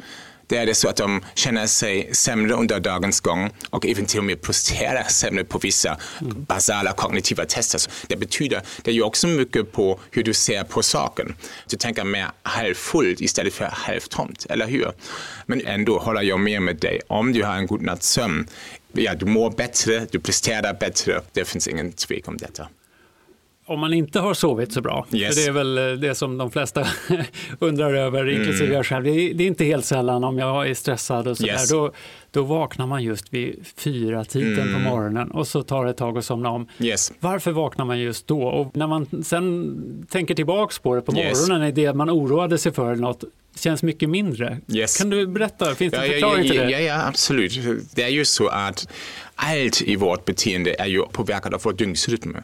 det 0.47 0.57
är 0.57 0.65
det 0.65 0.75
så 0.75 0.89
att 0.89 0.95
de 0.95 1.21
känner 1.35 1.67
sig 1.67 2.09
sämre 2.15 2.53
under 2.53 2.79
dagens 2.79 3.19
gång 3.19 3.49
och 3.69 3.85
även 3.85 4.05
till 4.05 4.19
och 4.19 4.25
med 4.25 4.41
presterar 4.41 5.03
sämre 5.03 5.43
på 5.43 5.59
vissa 5.59 5.97
mm. 6.21 6.45
basala 6.45 6.91
kognitiva 6.91 7.45
tester. 7.45 7.79
Så 7.79 7.89
det 8.07 8.15
betyder, 8.15 8.61
det 8.81 8.91
är 8.91 8.95
ju 8.95 9.01
också 9.01 9.27
mycket 9.27 9.71
på 9.71 9.99
hur 10.11 10.23
du 10.23 10.33
ser 10.33 10.63
på 10.63 10.83
saken. 10.83 11.35
Du 11.69 11.77
tänker 11.77 12.03
mer 12.03 12.27
halvfullt 12.43 13.21
istället 13.21 13.53
för 13.53 13.65
halvtomt, 13.65 14.45
eller 14.49 14.67
hur? 14.67 14.91
Men 15.45 15.65
ändå 15.65 15.99
håller 15.99 16.21
jag 16.21 16.39
med 16.39 16.61
med 16.61 16.75
dig. 16.75 17.01
Om 17.07 17.33
du 17.33 17.43
har 17.43 17.55
en 17.55 17.67
god 17.67 17.81
natts 17.81 18.09
sömn, 18.09 18.47
ja, 18.91 19.15
du 19.15 19.25
mår 19.25 19.51
bättre, 19.51 20.07
du 20.11 20.19
presterar 20.19 20.73
bättre. 20.73 21.21
Det 21.33 21.45
finns 21.45 21.67
ingen 21.67 21.91
tvekan 21.91 22.33
om 22.33 22.37
detta 22.37 22.67
om 23.67 23.79
man 23.79 23.93
inte 23.93 24.19
har 24.19 24.33
sovit 24.33 24.71
så 24.71 24.81
bra, 24.81 25.05
yes. 25.11 25.35
för 25.35 25.41
det 25.41 25.47
är 25.47 25.51
väl 25.51 25.77
eh, 25.77 25.99
det 25.99 26.15
som 26.15 26.37
de 26.37 26.51
flesta 26.51 26.87
undrar 27.59 27.93
över, 27.93 28.21
mm. 28.21 28.35
inklusive 28.35 28.65
mm. 28.65 28.75
jag 28.75 28.85
själv. 28.85 29.03
Det 29.03 29.09
är, 29.09 29.33
det 29.33 29.43
är, 29.43 29.47
inte 29.47 29.65
helt 29.65 29.85
sällan 29.85 30.23
om 30.23 30.37
jag 30.37 30.69
är 30.69 30.73
stressad 30.73 31.27
och 31.27 31.37
sådär, 31.37 31.51
yes. 31.51 31.69
då, 31.69 31.91
då 32.31 32.41
vaknar 32.41 32.87
man 32.87 33.03
just 33.03 33.33
vid 33.33 33.65
fyra 33.77 34.25
tiden 34.25 34.69
mm. 34.69 34.73
på 34.73 34.89
morgonen 34.89 35.31
och 35.31 35.47
så 35.47 35.63
tar 35.63 35.85
det 35.85 35.91
ett 35.91 35.97
tag 35.97 36.17
att 36.17 36.25
somna 36.25 36.49
om. 36.49 36.67
Yes. 36.79 37.13
Varför 37.19 37.51
vaknar 37.51 37.85
man 37.85 37.99
just 37.99 38.27
då? 38.27 38.41
Och 38.43 38.77
när 38.77 38.87
man 38.87 39.23
sen 39.23 40.07
tänker 40.09 40.35
tillbaks 40.35 40.79
på 40.79 40.95
det 40.95 41.01
på 41.01 41.11
morgonen, 41.11 41.61
är 41.61 41.71
det 41.71 41.93
man 41.93 42.09
oroade 42.09 42.57
sig 42.57 42.71
för 42.71 42.95
något 42.95 43.23
känns 43.59 43.83
mycket 43.83 44.09
mindre. 44.09 44.57
Yes. 44.67 44.97
Kan 44.97 45.09
du 45.09 45.27
berätta, 45.27 45.75
finns 45.75 45.93
det 45.93 45.97
en 45.97 46.11
förklaring 46.11 46.45
ja, 46.45 46.53
ja, 46.53 46.61
till 46.63 46.71
det? 46.71 46.71
Ja, 46.71 46.79
ja, 46.79 47.07
absolut. 47.07 47.59
Det 47.95 48.03
är 48.03 48.09
ju 48.09 48.25
så 48.25 48.47
att 48.47 48.87
allt 49.35 49.81
i 49.81 49.95
vårt 49.95 50.25
beteende 50.25 50.75
är 50.79 50.85
ju 50.85 51.01
påverkat 51.01 51.53
av 51.53 51.61
vår 51.63 51.73
dygnsrytm 51.73 52.37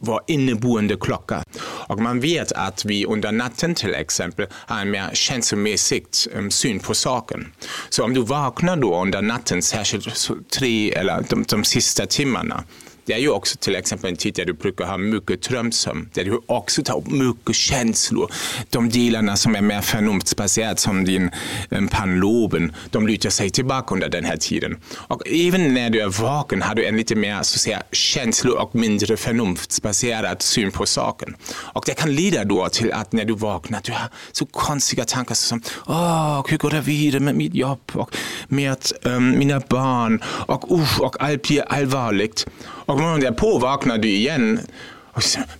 vår 0.00 0.20
inneboende 0.26 0.96
klocka. 0.96 1.44
Och 1.60 2.00
man 2.00 2.20
vet 2.20 2.52
att 2.52 2.84
vi 2.84 3.06
under 3.06 3.32
natten 3.32 3.74
till 3.74 3.94
exempel 3.94 4.46
har 4.52 4.80
en 4.80 4.90
mer 4.90 5.10
känslomässig 5.12 6.06
um, 6.34 6.50
syn 6.50 6.80
på 6.80 6.94
saken. 6.94 7.52
Så 7.88 8.04
om 8.04 8.14
du 8.14 8.22
vaknar 8.22 8.76
då 8.76 9.02
under 9.02 9.22
natten, 9.22 9.62
särskilt 9.62 10.30
tre 10.58 10.92
eller 10.92 11.24
de, 11.28 11.44
de 11.48 11.64
sista 11.64 12.06
timmarna, 12.06 12.64
det 13.08 13.14
är 13.14 13.18
ju 13.18 13.30
också 13.30 13.56
till 13.58 13.76
exempel 13.76 14.10
en 14.10 14.16
tid 14.16 14.34
där 14.34 14.44
du 14.44 14.52
brukar 14.52 14.84
ha 14.84 14.98
mycket 14.98 15.42
drömsömn, 15.42 16.08
där 16.12 16.24
du 16.24 16.40
också 16.46 16.82
tar 16.82 16.98
upp 16.98 17.10
mycket 17.10 17.56
känslor. 17.56 18.32
De 18.70 18.88
delarna 18.88 19.36
som 19.36 19.56
är 19.56 19.60
mer 19.60 19.80
förnuftsbaserade 19.80 20.80
som 20.80 21.04
din 21.04 21.30
eh, 21.70 21.78
um, 21.78 21.88
panloben, 21.88 22.74
de 22.90 23.06
lutar 23.06 23.30
sig 23.30 23.50
tillbaka 23.50 23.94
under 23.94 24.08
den 24.08 24.24
här 24.24 24.36
tiden. 24.36 24.78
Och 24.94 25.28
även 25.28 25.74
när 25.74 25.90
du 25.90 26.00
är 26.00 26.08
vaken 26.08 26.62
har 26.62 26.74
du 26.74 26.86
en 26.86 26.96
lite 26.96 27.14
mer 27.14 27.34
så 27.34 27.56
att 27.56 27.60
säga, 27.60 27.82
känslo 27.92 28.52
och 28.52 28.74
mindre 28.74 29.16
förnuftsbaserad 29.16 30.42
syn 30.42 30.70
på 30.70 30.86
saken. 30.86 31.36
Och 31.54 31.84
det 31.86 31.94
kan 31.94 32.14
leda 32.14 32.44
då 32.44 32.68
till 32.68 32.92
att 32.92 33.12
när 33.12 33.24
du 33.24 33.34
vaknar, 33.34 33.80
du 33.84 33.92
har 33.92 34.08
så 34.32 34.46
konstiga 34.46 35.04
tankar 35.04 35.34
som 35.34 35.62
Åh, 35.86 36.44
hur 36.48 36.58
går 36.58 36.70
det 36.70 36.80
vidare 36.80 37.20
med 37.20 37.34
mitt 37.34 37.54
jobb 37.54 37.80
och 37.92 38.16
med 38.48 38.78
um, 39.02 39.38
mina 39.38 39.60
barn 39.68 40.22
och, 40.24 40.72
uh, 40.72 41.00
och 41.00 41.22
allt 41.22 41.42
blir 41.42 41.62
allvarligt. 41.62 42.46
Och 42.88 42.97
morgonen 42.98 43.20
därpå 43.20 43.58
vaknar 43.58 43.98
du 43.98 44.08
igen 44.08 44.60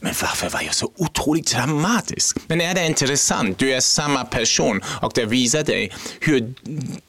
men 0.00 0.12
varför 0.22 0.50
var 0.50 0.62
jag 0.62 0.74
så 0.74 0.92
otroligt 0.96 1.54
dramatisk? 1.54 2.36
Men 2.46 2.60
är 2.60 2.74
det 2.74 2.86
intressant? 2.86 3.58
Du 3.58 3.72
är 3.72 3.80
samma 3.80 4.24
person 4.24 4.80
och 5.02 5.12
det 5.14 5.24
visar 5.24 5.62
dig 5.62 5.92
hur 6.20 6.54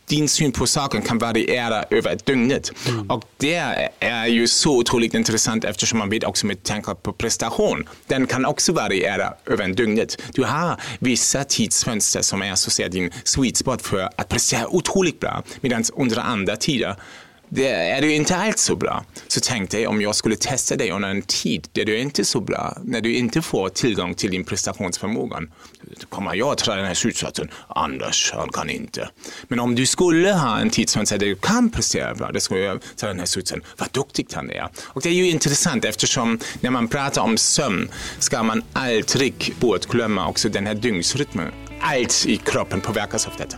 din 0.05 0.29
syn 0.29 0.51
på 0.51 0.67
saken 0.67 1.01
kan 1.01 1.17
variera 1.17 1.83
över 1.89 2.17
dygnet. 2.25 2.71
Mm. 2.87 3.09
Och 3.09 3.23
det 3.37 3.55
är 3.99 4.27
ju 4.27 4.47
så 4.47 4.77
otroligt 4.77 5.13
intressant 5.13 5.65
eftersom 5.65 5.99
man 5.99 6.09
vet 6.09 6.23
också 6.23 6.45
med 6.45 6.63
tanke 6.63 6.95
på 6.95 7.13
prestation. 7.13 7.89
Den 8.07 8.27
kan 8.27 8.45
också 8.45 8.73
variera 8.73 9.33
över 9.45 9.67
dygnet. 9.67 10.21
Du 10.33 10.43
har 10.43 10.81
vissa 10.99 11.43
tidsfönster 11.43 12.21
som 12.21 12.41
är 12.41 12.55
så 12.55 12.69
att 12.69 12.73
säga 12.73 12.89
din 12.89 13.11
sweet 13.23 13.57
spot 13.57 13.81
för 13.81 14.09
att 14.17 14.29
prestera 14.29 14.67
otroligt 14.67 15.19
bra 15.19 15.43
medan 15.61 15.83
under 15.93 16.19
andra 16.19 16.55
tider 16.55 16.95
det 17.49 17.67
är 17.67 18.01
du 18.01 18.13
inte 18.13 18.35
alls 18.35 18.61
så 18.61 18.75
bra. 18.75 19.05
Så 19.27 19.39
tänk 19.43 19.71
dig 19.71 19.87
om 19.87 20.01
jag 20.01 20.15
skulle 20.15 20.35
testa 20.35 20.75
dig 20.75 20.91
under 20.91 21.09
en 21.09 21.21
tid 21.21 21.67
där 21.71 21.85
du 21.85 21.97
inte 21.97 22.21
är 22.21 22.23
så 22.23 22.41
bra, 22.41 22.77
när 22.83 23.01
du 23.01 23.15
inte 23.15 23.41
får 23.41 23.69
tillgång 23.69 24.13
till 24.13 24.31
din 24.31 24.43
prestationsförmåga. 24.43 25.39
Då 25.81 26.07
kommer 26.09 26.35
jag 26.35 26.47
att 26.47 26.57
dra 26.57 26.75
den 26.75 26.85
här 26.85 26.93
slutsatsen, 26.93 27.49
Anders, 27.67 28.31
han 28.35 28.49
kan 28.49 28.69
inte. 28.69 29.09
Men 29.47 29.59
om 29.59 29.75
du 29.75 29.85
skulle 29.85 30.33
ha 30.33 30.59
en 30.59 30.69
tidsfönster 30.69 31.17
där 31.17 31.25
du 31.25 31.35
kan 31.35 31.69
prestera 31.71 32.15
bra, 32.15 32.31
då 32.31 32.39
skulle 32.39 32.59
jag 32.59 32.81
ta 32.95 33.07
den 33.07 33.19
här 33.19 33.25
slutsatsen, 33.25 33.63
vad 33.77 33.91
duktig 33.91 34.27
han 34.33 34.51
är. 34.51 34.69
Och 34.83 35.01
det 35.01 35.09
är 35.09 35.13
ju 35.13 35.29
intressant 35.29 35.85
eftersom 35.85 36.39
när 36.61 36.69
man 36.69 36.87
pratar 36.87 37.21
om 37.21 37.37
sömn 37.37 37.89
ska 38.19 38.43
man 38.43 38.63
aldrig 38.73 39.53
bortglömma 39.59 40.27
också 40.27 40.49
den 40.49 40.67
här 40.67 40.73
dygnsrytmen. 40.73 41.51
Allt 41.81 42.25
i 42.27 42.37
kroppen 42.37 42.81
påverkas 42.81 43.27
av 43.27 43.33
detta. 43.37 43.57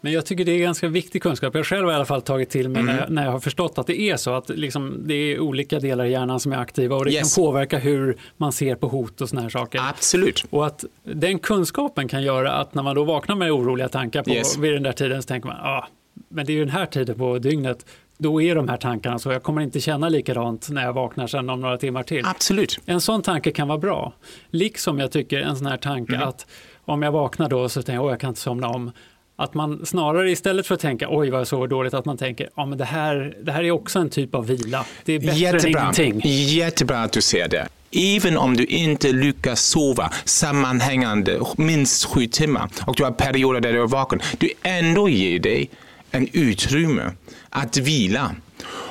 Men 0.00 0.12
jag 0.12 0.26
tycker 0.26 0.44
det 0.44 0.52
är 0.52 0.58
ganska 0.58 0.88
viktig 0.88 1.22
kunskap. 1.22 1.54
Jag 1.54 1.66
själv 1.66 1.84
har 1.84 1.92
i 1.92 1.94
alla 1.94 2.04
fall 2.04 2.22
tagit 2.22 2.50
till 2.50 2.68
mig 2.68 2.82
mm. 2.82 2.96
när, 2.96 3.08
när, 3.08 3.24
jag 3.24 3.32
har 3.32 3.40
förstått 3.40 3.78
att 3.78 3.86
det 3.86 4.00
är 4.00 4.16
så 4.16 4.34
att 4.34 4.48
liksom, 4.48 5.02
det 5.06 5.14
är 5.14 5.40
olika 5.40 5.78
delar 5.78 6.04
i 6.04 6.10
hjärnan 6.10 6.40
som 6.40 6.52
är 6.52 6.56
aktiva 6.56 6.96
och 6.96 7.04
det 7.04 7.12
yes. 7.12 7.34
kan 7.34 7.44
påverka 7.44 7.78
hur 7.78 8.16
man 8.36 8.52
ser 8.52 8.74
på 8.74 8.88
hot 8.88 9.20
och 9.20 9.28
såna 9.28 9.42
här 9.42 9.48
saker. 9.48 9.80
Absolut. 9.88 10.44
Och 10.50 10.66
att 10.66 10.84
den 11.04 11.38
kunskapen 11.38 12.08
kan 12.08 12.22
göra 12.22 12.52
att 12.52 12.74
när 12.74 12.82
man 12.82 12.94
då 12.94 13.04
vaknar 13.04 13.36
med 13.36 13.52
oroliga 13.52 13.88
tankar 13.88 14.22
på, 14.22 14.30
yes. 14.30 14.58
vid 14.58 14.72
den 14.72 14.82
där 14.82 14.92
tiden 14.92 15.22
så 15.22 15.26
tänker 15.26 15.48
man, 15.48 15.56
ah, 15.60 15.88
men 16.28 16.46
det 16.46 16.52
är 16.52 16.54
ju 16.54 16.64
den 16.64 16.74
här 16.74 16.86
tiden 16.86 17.18
på 17.18 17.38
dygnet 17.38 17.86
då 18.20 18.42
är 18.42 18.54
de 18.54 18.68
här 18.68 18.76
tankarna 18.76 19.18
så. 19.18 19.32
Jag 19.32 19.42
kommer 19.42 19.62
inte 19.62 19.80
känna 19.80 20.08
likadant 20.08 20.68
när 20.70 20.84
jag 20.84 20.92
vaknar 20.92 21.26
sen 21.26 21.50
om 21.50 21.60
några 21.60 21.78
timmar 21.78 22.02
till. 22.02 22.26
Absolut. 22.26 22.78
En 22.86 23.00
sån 23.00 23.22
tanke 23.22 23.52
kan 23.52 23.68
vara 23.68 23.78
bra. 23.78 24.12
Liksom 24.50 24.98
jag 24.98 25.12
tycker 25.12 25.40
en 25.40 25.56
sån 25.56 25.66
här 25.66 25.76
tanke 25.76 26.14
Mm. 26.14 26.28
att 26.28 26.46
om 26.84 27.02
jag 27.02 27.12
vaknar 27.12 27.48
då 27.48 27.68
så 27.68 27.82
tänker 27.82 27.94
jag 27.94 28.04
att 28.04 28.10
jag 28.10 28.20
kan 28.20 28.28
inte 28.28 28.40
somna 28.40 28.68
om. 28.68 28.92
Att 29.40 29.54
man 29.54 29.86
snarare 29.86 30.30
istället 30.30 30.66
för 30.66 30.74
att 30.74 30.80
tänka 30.80 31.06
oj 31.10 31.30
vad 31.30 31.40
jag 31.40 31.46
sover 31.46 31.66
dåligt, 31.66 31.94
att 31.94 32.04
man 32.04 32.16
tänker 32.16 32.48
ja 32.54 32.66
men 32.66 32.78
det 32.78 32.84
här, 32.84 33.36
det 33.42 33.52
här 33.52 33.64
är 33.64 33.70
också 33.70 33.98
en 33.98 34.10
typ 34.10 34.34
av 34.34 34.46
vila. 34.46 34.86
Det 35.04 35.12
är 35.12 35.18
bättre 35.18 35.32
än 35.32 35.38
Jättebra. 35.38 35.80
ingenting. 35.80 36.20
Jättebra 36.24 37.02
att 37.02 37.12
du 37.12 37.22
säger 37.22 37.48
det. 37.48 37.68
Även 38.16 38.38
om 38.38 38.56
du 38.56 38.64
inte 38.64 39.12
lyckas 39.12 39.60
sova 39.62 40.12
sammanhängande 40.24 41.40
minst 41.56 42.04
sju 42.04 42.26
timmar 42.26 42.70
och 42.86 42.96
du 42.96 43.04
har 43.04 43.10
perioder 43.10 43.60
där 43.60 43.72
du 43.72 43.82
är 43.82 43.86
vaken, 43.86 44.20
du 44.38 44.50
ändå 44.62 45.08
ger 45.08 45.38
dig 45.38 45.70
en 46.10 46.28
utrymme 46.32 47.10
att 47.48 47.76
vila. 47.76 48.30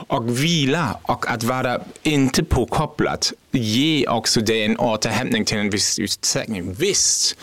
Och 0.07 0.43
vila 0.43 0.97
och 1.01 1.31
att 1.31 1.43
vara 1.43 1.79
inte 2.03 2.43
påkopplad 2.43 3.25
ger 3.51 4.09
också 4.09 4.41
dig 4.41 4.65
en 4.65 4.77
återhämtning 4.77 5.45
till 5.45 5.57
en 5.57 5.69
viss 5.69 5.99
utsträckning. 5.99 6.73
Visst, 6.73 7.37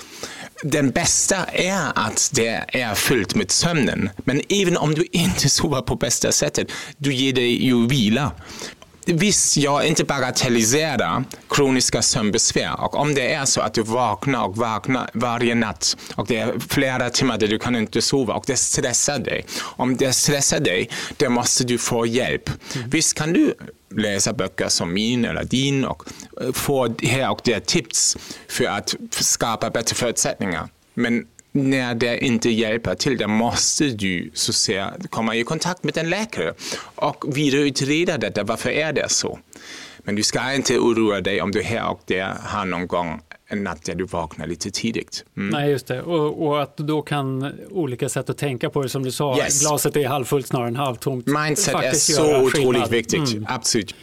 den 0.62 0.90
bästa 0.90 1.44
är 1.44 1.92
att 1.94 2.30
det 2.32 2.64
är 2.68 2.94
fullt 2.94 3.34
med 3.34 3.50
sömnen. 3.50 4.10
Men 4.16 4.40
även 4.48 4.76
om 4.76 4.94
du 4.94 5.06
inte 5.12 5.48
sover 5.48 5.80
på 5.80 5.96
bästa 5.96 6.32
sättet, 6.32 6.68
du 6.96 7.14
ger 7.14 7.32
dig 7.32 7.66
ju 7.66 7.86
vila. 7.86 8.32
Visst, 9.08 9.56
jag 9.56 9.86
inte 9.86 10.04
bagatelliserar 10.04 11.25
kroniska 11.48 12.02
sömnbesvär 12.02 12.80
och 12.80 12.94
om 12.94 13.14
det 13.14 13.32
är 13.32 13.44
så 13.44 13.60
att 13.60 13.75
du 13.75 13.82
vaknar 13.82 14.44
och 14.44 14.56
vaknar 14.56 15.10
varje 15.14 15.54
natt 15.54 15.96
och 16.14 16.26
det 16.26 16.38
är 16.38 16.54
flera 16.68 17.10
timmar 17.10 17.38
där 17.38 17.48
du 17.48 17.58
kan 17.58 17.76
inte 17.76 18.02
sova 18.02 18.34
och 18.34 18.44
det 18.46 18.56
stressar 18.56 19.18
dig. 19.18 19.46
Om 19.62 19.96
det 19.96 20.12
stressar 20.12 20.60
dig, 20.60 20.90
då 21.16 21.30
måste 21.30 21.64
du 21.64 21.78
få 21.78 22.06
hjälp. 22.06 22.50
Visst 22.86 23.14
kan 23.14 23.32
du 23.32 23.54
läsa 23.94 24.32
böcker 24.32 24.68
som 24.68 24.92
min 24.92 25.25
eller 25.25 25.44
din 25.44 25.84
och 25.84 26.02
eh, 26.40 26.52
få 26.52 26.95
här 27.02 27.31
och 27.31 27.40
där 27.45 27.61
tips 27.61 28.16
för 28.49 28.64
att 28.64 28.95
skapa 29.11 29.71
bättre 29.71 29.95
förutsättningar. 29.95 30.69
Men 30.95 31.26
när 31.52 31.95
det 31.95 32.25
inte 32.25 32.50
hjälper 32.50 32.95
till, 32.95 33.19
då 33.19 33.28
måste 33.28 33.85
du 33.85 34.31
så 34.35 34.52
säga, 34.52 34.93
komma 35.11 35.35
i 35.37 35.43
kontakt 35.45 35.85
med 35.85 35.99
en 35.99 36.11
läkare 36.11 36.55
och 36.95 37.25
vidareutreda 37.37 38.19
detta. 38.19 38.43
Varför 38.45 38.71
är 38.71 38.93
det 38.93 39.09
så? 39.09 39.38
Men 39.99 40.14
du 40.14 40.23
ska 40.23 40.55
inte 40.55 40.78
oroa 40.78 41.21
dig 41.21 41.43
om 41.43 41.50
du 41.52 41.62
här 41.62 41.88
och 41.88 42.00
där 42.05 42.35
har 42.45 42.64
någon 42.64 42.87
gång 42.87 43.21
en 43.49 43.64
natt 43.64 43.85
där 43.85 43.95
du 43.95 44.05
vaknar 44.05 44.47
lite 44.47 44.71
tidigt. 44.71 45.25
Mm. 45.37 45.49
Nej, 45.50 45.71
just 45.71 45.87
det. 45.87 46.02
Och, 46.02 46.47
och 46.47 46.62
att 46.62 46.76
då 46.76 47.02
kan 47.02 47.52
olika 47.71 48.09
sätt 48.09 48.31
att 48.31 48.38
tänka 48.38 48.71
på 48.71 48.83
det, 48.83 48.88
som 48.88 49.02
du 49.02 49.12
sa, 49.12 49.38
Yes. 49.38 49.61
glaset 49.61 49.97
är 49.97 50.09
halvfullt 50.09 50.47
snarare 50.47 50.69
än 50.69 50.76
halvtomt. 50.76 51.26
Mindset 51.26 51.75
är 51.75 51.93
så 51.93 52.43
otroligt 52.43 52.90
viktigt. 52.90 53.33
Mm. 53.33 53.47
Absolut. 53.49 53.95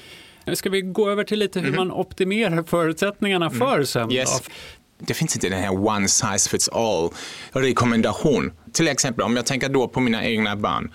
Nu 0.45 0.55
ska 0.55 0.69
vi 0.69 0.81
gå 0.81 1.09
över 1.09 1.23
till 1.23 1.39
lite 1.39 1.59
hur 1.59 1.67
Mhm. 1.67 1.75
man 1.75 1.91
optimerar 1.91 2.63
förutsättningarna 2.63 3.49
för 3.49 3.83
sömn. 3.83 4.11
Yes. 4.11 4.41
Det 4.99 5.13
finns 5.13 5.35
inte 5.35 5.49
den 5.49 5.59
här 5.59 5.87
one 5.87 6.07
size 6.07 6.49
fits 6.49 6.69
all 6.69 7.09
rekommendation. 7.51 8.51
Till 8.73 8.87
exempel 8.87 9.25
om 9.25 9.35
jag 9.35 9.45
tänker 9.45 9.69
då 9.69 9.87
på 9.87 9.99
mina 9.99 10.25
egna 10.25 10.55
barn. 10.55 10.91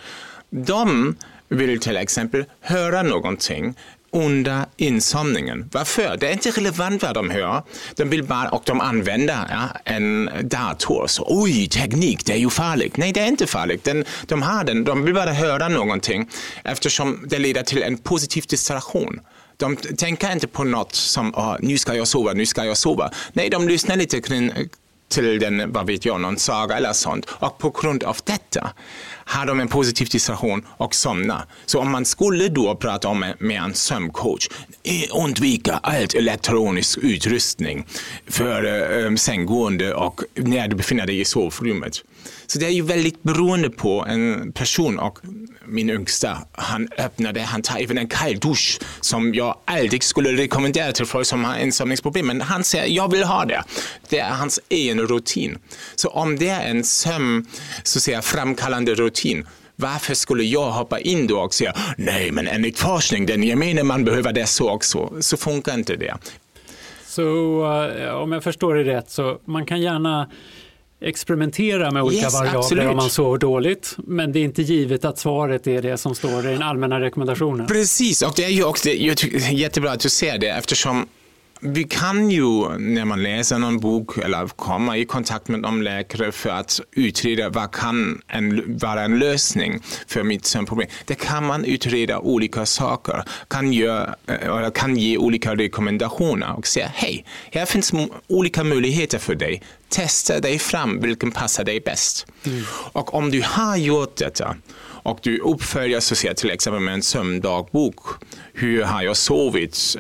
De 0.50 1.16
vill 1.48 1.80
till 1.80 1.96
exempel 1.96 2.44
höra 2.60 3.02
någonting 3.02 3.74
under 4.12 4.64
insomningen. 4.76 5.70
Varför? 5.72 6.16
Det 6.16 6.28
är 6.28 6.32
inte 6.32 6.50
relevant 6.50 7.02
vad 7.02 7.14
de 7.14 7.30
hör. 7.30 7.62
De 7.94 8.10
vill 8.10 8.24
bara, 8.24 8.48
och 8.48 8.62
de 8.66 8.80
använder 8.80 9.46
ja, 9.50 9.80
en 9.84 10.30
dator. 10.42 11.06
Så, 11.06 11.24
Oj, 11.28 11.68
teknik, 11.68 12.26
det 12.26 12.32
är 12.32 12.36
ju 12.36 12.50
farligt. 12.50 12.96
Nej, 12.96 13.12
det 13.12 13.20
är 13.20 13.26
inte 13.26 13.46
farligt. 13.46 13.84
Den, 13.84 14.04
de 14.26 14.42
har 14.42 14.64
den, 14.64 14.84
de 14.84 15.04
vill 15.04 15.14
bara 15.14 15.32
höra 15.32 15.68
någonting 15.68 16.28
eftersom 16.64 17.24
det 17.26 17.38
leder 17.38 17.62
till 17.62 17.82
en 17.82 17.98
positiv 17.98 18.44
distraktion. 18.48 19.20
De 19.56 19.76
tänker 19.76 20.32
inte 20.32 20.46
på 20.46 20.64
något 20.64 20.94
som 20.94 21.34
oh, 21.34 21.56
nu 21.60 21.78
ska 21.78 21.94
jag 21.94 22.08
sova, 22.08 22.32
nu 22.32 22.46
ska 22.46 22.64
jag 22.64 22.76
sova. 22.76 23.10
Nej, 23.32 23.50
de 23.50 23.68
lyssnar 23.68 23.96
lite 23.96 24.20
kring, 24.20 24.52
till 25.08 25.38
den, 25.38 25.72
vad 25.72 25.86
vet 25.86 26.04
jag, 26.04 26.20
någon 26.20 26.38
saga 26.38 26.76
eller 26.76 26.92
sånt. 26.92 27.26
Och 27.30 27.58
på 27.58 27.70
grund 27.70 28.04
av 28.04 28.16
detta 28.24 28.70
har 29.28 29.46
de 29.46 29.60
en 29.60 29.68
positiv 29.68 30.08
distraktion 30.08 30.62
och 30.68 30.94
somnar. 30.94 31.46
Så 31.66 31.80
om 31.80 31.90
man 31.90 32.04
skulle 32.04 32.48
då 32.48 32.76
prata 32.76 33.08
om 33.08 33.34
med 33.38 33.62
en 33.62 33.74
sömncoach, 33.74 34.48
eh, 34.82 35.24
undvika 35.24 35.80
allt 35.82 36.14
elektronisk 36.14 36.98
utrustning 36.98 37.86
för 38.26 38.64
eh, 38.64 39.04
eh, 39.04 39.14
sänggående 39.14 39.94
och 39.94 40.20
när 40.34 40.68
du 40.68 40.76
befinner 40.76 41.06
dig 41.06 41.20
i 41.20 41.24
sovrummet. 41.24 42.02
Så 42.46 42.58
det 42.58 42.66
är 42.66 42.70
ju 42.70 42.82
väldigt 42.82 43.22
beroende 43.22 43.70
på 43.70 44.04
en 44.08 44.52
person 44.52 44.98
och 44.98 45.18
min 45.66 45.90
yngsta, 45.90 46.38
han 46.52 46.88
öppnade, 46.98 47.40
han 47.40 47.62
tar 47.62 47.78
även 47.78 47.98
en 47.98 48.08
kall 48.08 48.38
dusch 48.38 48.78
som 49.00 49.34
jag 49.34 49.58
aldrig 49.64 50.04
skulle 50.04 50.42
rekommendera 50.42 50.92
till 50.92 51.06
folk 51.06 51.26
som 51.26 51.44
har 51.44 51.58
insomningsproblem. 51.58 52.26
Men 52.26 52.40
han 52.40 52.64
säger, 52.64 52.86
jag 52.86 53.10
vill 53.10 53.24
ha 53.24 53.44
det. 53.44 53.64
Det 54.08 54.18
är 54.18 54.30
hans 54.30 54.60
egen 54.68 55.00
rutin. 55.00 55.58
Så 55.94 56.08
om 56.08 56.36
det 56.36 56.48
är 56.48 56.70
en 56.70 56.84
sömn, 56.84 57.46
så 57.82 58.00
säga, 58.00 58.22
framkallande 58.22 58.94
rutin, 58.94 59.17
varför 59.76 60.14
skulle 60.14 60.42
jag 60.44 60.70
hoppa 60.70 61.00
in 61.00 61.26
då 61.26 61.38
och 61.38 61.54
säga, 61.54 61.74
nej 61.96 62.30
men 62.30 62.48
enligt 62.48 62.78
forskning, 62.78 63.26
den 63.26 63.42
gemene 63.42 63.82
man 63.82 64.04
behöver 64.04 64.32
det 64.32 64.46
så 64.46 64.70
och 64.70 64.84
så. 64.84 65.36
Funkar 65.38 65.74
inte 65.74 65.96
det. 65.96 66.14
Så 67.06 67.22
eh, 67.98 68.10
om 68.14 68.32
jag 68.32 68.44
förstår 68.44 68.74
det 68.74 68.84
rätt 68.84 69.10
så 69.10 69.38
man 69.44 69.66
kan 69.66 69.80
gärna 69.80 70.30
experimentera 71.00 71.90
med 71.90 72.02
olika 72.02 72.22
Yes, 72.22 72.34
variabler 72.34 72.58
absolut. 72.58 72.86
om 72.86 72.96
man 72.96 73.10
sover 73.10 73.38
dåligt. 73.38 73.94
Men 73.96 74.32
det 74.32 74.38
är 74.38 74.44
inte 74.44 74.62
givet 74.62 75.04
att 75.04 75.18
svaret 75.18 75.66
är 75.66 75.82
det 75.82 75.96
som 75.96 76.14
står 76.14 76.46
i 76.46 76.52
den 76.52 76.62
allmänna 76.62 77.00
rekommendationen. 77.00 77.66
Precis, 77.66 78.22
och 78.22 78.32
det 78.36 78.44
är 78.44 78.48
ju 78.48 78.64
också 78.64 78.88
jag 78.90 79.16
tycker, 79.16 79.38
jättebra 79.38 79.90
att 79.90 80.00
du 80.00 80.08
säger 80.08 80.38
det 80.38 80.48
eftersom 80.48 81.08
vi 81.60 81.84
kan 81.84 82.30
ju 82.30 82.78
när 82.78 83.04
man 83.04 83.22
läser 83.22 83.58
någon 83.58 83.78
bok 83.80 84.18
eller 84.18 84.46
komma 84.46 84.96
i 84.96 85.04
kontakt 85.04 85.48
med 85.48 85.60
någon 85.60 85.84
läkare 85.84 86.32
för 86.32 86.50
att 86.50 86.80
utreda 86.92 87.48
vad 87.48 87.72
kan 87.72 88.22
en, 88.28 88.78
vara 88.78 89.02
en 89.02 89.18
lösning 89.18 89.80
för 90.06 90.22
mitt 90.22 90.46
sömnproblem. 90.46 90.88
Det 91.04 91.14
kan 91.14 91.46
man 91.46 91.64
utreda 91.64 92.18
olika 92.18 92.66
saker, 92.66 93.24
kan, 93.48 93.72
göra, 93.72 94.14
eller 94.26 94.70
kan 94.70 94.96
ge 94.96 95.16
olika 95.16 95.54
rekommendationer 95.54 96.56
och 96.56 96.66
säga 96.66 96.90
hej, 96.94 97.24
här 97.52 97.66
finns 97.66 97.92
olika 98.26 98.64
möjligheter 98.64 99.18
för 99.18 99.34
dig. 99.34 99.62
Testa 99.88 100.40
dig 100.40 100.58
fram, 100.58 101.00
vilken 101.00 101.30
passar 101.30 101.64
dig 101.64 101.80
bäst. 101.80 102.26
Och 102.92 103.14
om 103.14 103.30
du 103.30 103.42
har 103.44 103.76
gjort 103.76 104.16
detta 104.16 104.56
och 105.02 105.18
du 105.22 105.38
uppföljer 105.38 106.00
så 106.00 106.14
säga, 106.14 106.34
till 106.34 106.50
exempel 106.50 106.80
med 106.82 106.94
en 106.94 107.02
sömndagbok. 107.02 108.00
Hur 108.52 108.82
har 108.82 109.02
jag 109.02 109.16
sovit? 109.16 109.96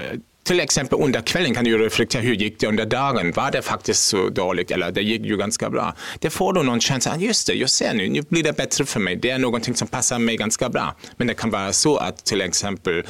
Till 0.48 0.60
exempel 0.60 0.98
under 1.02 1.20
kvällen 1.20 1.54
kan 1.54 1.64
du 1.64 1.78
reflektera, 1.78 2.22
hur 2.22 2.34
gick 2.34 2.60
det 2.60 2.66
under 2.66 2.86
dagen? 2.86 3.32
Var 3.32 3.50
det 3.50 3.62
faktiskt 3.62 4.04
så 4.04 4.28
dåligt 4.28 4.70
eller 4.70 4.90
det 4.90 5.02
gick 5.02 5.24
ju 5.24 5.36
ganska 5.36 5.70
bra? 5.70 5.94
Det 6.18 6.30
får 6.30 6.52
du 6.52 6.62
någon 6.62 6.80
känsla, 6.80 7.12
att, 7.12 7.20
just 7.20 7.46
det, 7.46 7.54
jag 7.54 7.70
ser 7.70 7.94
nu, 7.94 8.08
nu 8.08 8.22
blir 8.28 8.42
det 8.42 8.56
bättre 8.56 8.84
för 8.84 9.00
mig. 9.00 9.16
Det 9.16 9.30
är 9.30 9.38
någonting 9.38 9.74
som 9.74 9.88
passar 9.88 10.18
mig 10.18 10.36
ganska 10.36 10.68
bra. 10.68 10.94
Men 11.16 11.26
det 11.26 11.34
kan 11.34 11.50
vara 11.50 11.72
så 11.72 11.96
att 11.96 12.24
till 12.24 12.40
exempel 12.40 13.04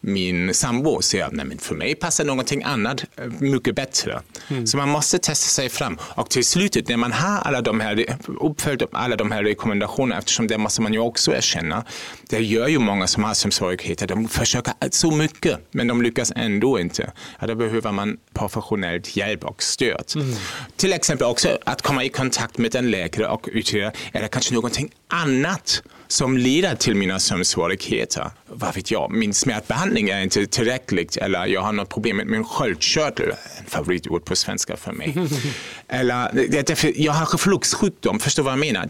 min 0.00 0.54
sambo 0.54 1.02
säger, 1.02 1.28
nej 1.32 1.46
men 1.46 1.58
för 1.58 1.74
mig 1.74 1.94
passar 1.94 2.24
någonting 2.24 2.62
annat 2.62 3.04
eh, 3.16 3.26
mycket 3.38 3.74
bättre. 3.74 4.20
Så 4.64 4.76
man 4.76 4.88
måste 4.88 5.18
testa 5.18 5.48
sig 5.48 5.68
fram. 5.68 5.98
Och 6.00 6.30
till 6.30 6.44
slutet, 6.44 6.88
när 6.88 6.96
man 6.96 7.12
har 7.12 7.38
alla 7.38 7.60
de 7.60 7.80
här, 7.80 8.16
uppföljt 8.40 8.82
alla 8.92 9.16
de 9.16 9.32
här 9.32 9.42
rekommendationerna, 9.42 10.18
eftersom 10.18 10.46
det 10.46 10.58
måste 10.58 10.82
man 10.82 10.92
ju 10.92 10.98
också 10.98 11.32
erkänna, 11.32 11.84
det 12.28 12.38
gör 12.38 12.68
ju 12.68 12.78
många 12.78 13.06
som 13.06 13.24
har 13.24 13.34
sömnsvårigheter, 13.34 14.06
de 14.06 14.28
försöker 14.28 14.72
så 14.90 15.10
mycket, 15.10 15.58
men 15.70 15.86
de 15.86 16.02
lyckas 16.02 16.32
ändå 16.36 16.80
inte. 16.80 17.12
Ja, 17.40 17.46
då 17.46 17.54
behöver 17.54 17.92
man 17.92 18.16
professionellt 18.34 19.16
hjälp 19.16 19.44
och 19.44 19.62
stöd. 19.62 20.04
Till 20.76 20.92
exempel 20.92 21.26
också 21.26 21.58
att 21.64 21.82
komma 21.82 22.04
i 22.04 22.08
kontakt 22.08 22.58
med 22.58 22.74
en 22.74 22.90
läkare 22.90 23.28
och 23.28 23.48
utreda, 23.52 23.92
är 24.12 24.22
det 24.22 24.28
kanske 24.28 24.54
någonting 24.54 24.90
annat 25.08 25.82
som 26.08 26.38
leder 26.38 26.74
till 26.74 26.94
mina 26.94 27.18
sömnsvårigheter. 27.18 28.30
Vad 28.46 28.74
vet 28.74 28.90
jag, 28.90 29.10
min 29.10 29.34
smärtbehandling 29.34 30.08
är 30.08 30.22
inte 30.22 30.46
tillräckligt 30.46 31.16
eller 31.16 31.46
jag 31.46 31.60
har 31.60 31.72
något 31.72 31.88
problem 31.88 32.16
med 32.16 32.26
min 32.26 32.44
sköldkörtel, 32.44 33.30
en 33.58 33.66
favoritord 33.66 34.24
på 34.24 34.36
svenska 34.36 34.76
för 34.76 34.92
mig. 34.92 35.16
eller 35.88 36.30
jag 37.00 37.12
har 37.12 37.26
refluxsjukdom, 37.32 38.18
förstår 38.20 38.42
vad 38.42 38.52
jag 38.52 38.58
menar? 38.58 38.88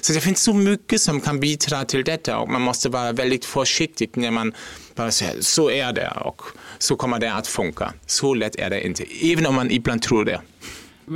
Så 0.00 0.12
det 0.12 0.20
finns 0.20 0.42
så 0.42 0.54
mycket 0.54 1.00
som 1.00 1.20
kan 1.20 1.40
bidra 1.40 1.84
till 1.84 2.04
detta 2.04 2.38
och 2.38 2.48
man 2.48 2.62
måste 2.62 2.88
vara 2.88 3.12
väldigt 3.12 3.44
försiktig 3.44 4.10
när 4.14 4.30
man 4.30 4.54
bara 4.94 5.10
säger 5.10 5.40
så 5.40 5.70
är 5.70 5.92
det 5.92 6.10
och 6.10 6.42
så 6.78 6.96
kommer 6.96 7.18
det 7.18 7.32
att 7.32 7.46
funka. 7.46 7.92
Så 8.06 8.34
lätt 8.34 8.56
är 8.56 8.70
det 8.70 8.86
inte, 8.86 9.04
även 9.22 9.46
om 9.46 9.54
man 9.54 9.70
ibland 9.70 10.02
tror 10.02 10.24
det. 10.24 10.40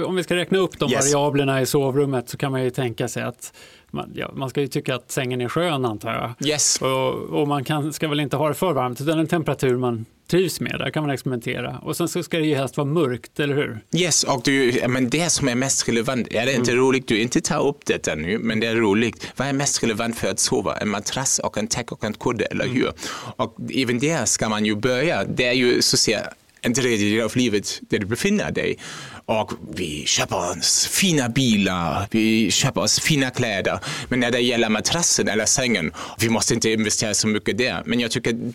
Om 0.07 0.17
vi 0.17 0.23
ska 0.23 0.37
räkna 0.37 0.59
upp 0.59 0.79
de 0.79 0.91
Yes. 0.93 1.05
variablerna 1.05 1.61
i 1.61 1.67
sovrummet 1.67 2.29
så 2.29 2.37
kan 2.37 2.53
man 2.53 2.65
ju 2.65 2.71
tänka 2.71 3.09
sig 3.09 3.23
att 3.23 3.53
man, 3.95 4.13
ja, 4.15 4.31
man 4.35 4.51
ska 4.51 4.61
ju 4.61 4.67
tycka 4.67 4.95
att 4.95 5.11
sängen 5.11 5.41
är 5.41 5.49
skön 5.49 5.85
antar 5.85 6.13
jag. 6.39 6.49
Yes. 6.49 6.83
Och, 6.83 7.15
och 7.41 7.49
man 7.49 7.65
kan, 7.65 7.93
ska 7.93 8.09
väl 8.09 8.21
inte 8.21 8.37
ha 8.37 8.49
det 8.49 8.55
för 8.55 8.73
varmt 8.73 9.01
utan 9.01 9.19
en 9.19 9.27
temperatur 9.27 9.77
man 9.77 10.05
trivs 10.31 10.61
med. 10.61 10.77
Där 10.79 10.91
kan 10.91 11.03
man 11.03 11.11
experimentera. 11.11 11.79
Och 11.83 11.97
sen 11.97 12.09
så 12.09 12.23
ska 12.23 12.39
det 12.39 12.47
ju 12.47 12.55
helst 12.55 12.77
vara 12.77 12.87
mörkt, 12.87 13.41
eller 13.41 13.55
hur? 13.55 13.81
Yes, 13.97 14.25
och 14.25 14.41
du, 14.45 14.81
men 14.89 15.11
det 15.11 15.31
som 15.31 15.49
är 15.49 15.55
mest 15.55 15.89
relevant, 15.89 16.29
är 16.31 16.47
det 16.47 16.55
inte 16.55 16.73
Mm. 16.73 16.85
roligt, 16.85 17.09
du 17.09 17.19
inte 17.21 17.41
tar 17.41 17.67
upp 17.69 17.87
detta 17.87 18.15
nu, 18.15 18.39
men 18.39 18.61
det 18.61 18.67
är 18.67 18.77
roligt. 18.77 19.33
Vad 19.37 19.49
är 19.49 19.53
mest 19.53 19.83
relevant 19.83 20.17
för 20.19 20.29
att 20.31 20.39
sova? 20.39 20.77
En 20.77 20.89
madrass 20.89 21.39
och 21.39 21.59
en 21.59 21.67
täck 21.67 21.93
och 21.93 22.05
en 22.05 22.13
kudde, 22.15 22.45
eller 22.45 22.65
Mm. 22.65 22.77
hur? 22.77 22.91
Och 23.37 23.57
även 23.75 23.99
där 23.99 24.25
ska 24.25 24.49
man 24.49 24.65
ju 24.65 24.75
börja. 24.77 25.25
Det 25.25 25.47
är 25.47 25.53
ju 25.53 25.83
så 25.83 25.95
att 25.97 26.01
säga 26.01 26.21
en 26.65 26.75
tredjedel 26.75 27.25
av 27.25 27.37
livet 27.37 27.81
där 27.89 27.99
du 27.99 28.07
befinner 28.07 28.51
dig. 28.51 28.79
Och 29.27 29.53
vi 29.75 30.05
köper 30.07 30.51
oss 30.51 30.87
fina 30.87 31.29
bilar, 31.29 32.07
vi 32.11 32.51
köper 32.51 32.81
oss 32.81 33.01
fina 33.01 33.31
kläder. 33.31 33.79
Men 34.09 34.21
när 34.21 34.31
det 34.31 34.41
gäller 34.41 34.69
madrassen 34.69 35.29
eller 35.29 35.47
sängen, 35.47 35.93
vi 36.19 36.29
måste 36.29 36.55
inte 36.55 36.71
investera 36.71 37.15
så 37.15 37.29
mycket 37.29 37.59
där. 37.59 37.83
Men 37.87 38.01
jag 38.01 38.11
tycker 38.11 38.53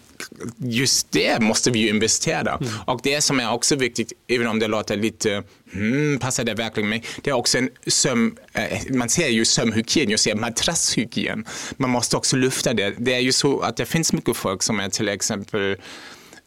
just 0.57 1.11
det 1.11 1.41
måste 1.41 1.71
vi 1.71 1.89
investera. 1.89 2.55
Mm. 2.55 2.73
Och 2.85 2.99
det 3.03 3.21
som 3.21 3.39
är 3.39 3.51
också 3.51 3.75
viktigt, 3.75 4.13
även 4.27 4.47
om 4.47 4.59
det 4.59 4.67
låter 4.67 4.97
lite, 4.97 5.43
hmm, 5.73 6.19
passar 6.19 6.43
det 6.43 6.53
verkligen 6.53 6.89
mig? 6.89 7.03
Det 7.21 7.29
är 7.29 7.35
också 7.35 7.57
en 7.57 7.69
sömn, 7.87 8.37
eh, 8.53 8.79
man 8.89 9.09
säger 9.09 9.29
ju 9.29 9.45
sömnhygien, 9.45 10.09
jag 10.09 10.19
säger 10.19 10.37
madrasshygien. 10.37 11.45
Man 11.77 11.89
måste 11.89 12.17
också 12.17 12.35
lyfta 12.35 12.73
det. 12.73 12.93
Det 12.97 13.13
är 13.13 13.19
ju 13.19 13.31
så 13.31 13.61
att 13.61 13.77
det 13.77 13.85
finns 13.85 14.13
mycket 14.13 14.37
folk 14.37 14.63
som 14.63 14.79
är 14.79 14.89
till 14.89 15.09
exempel 15.09 15.77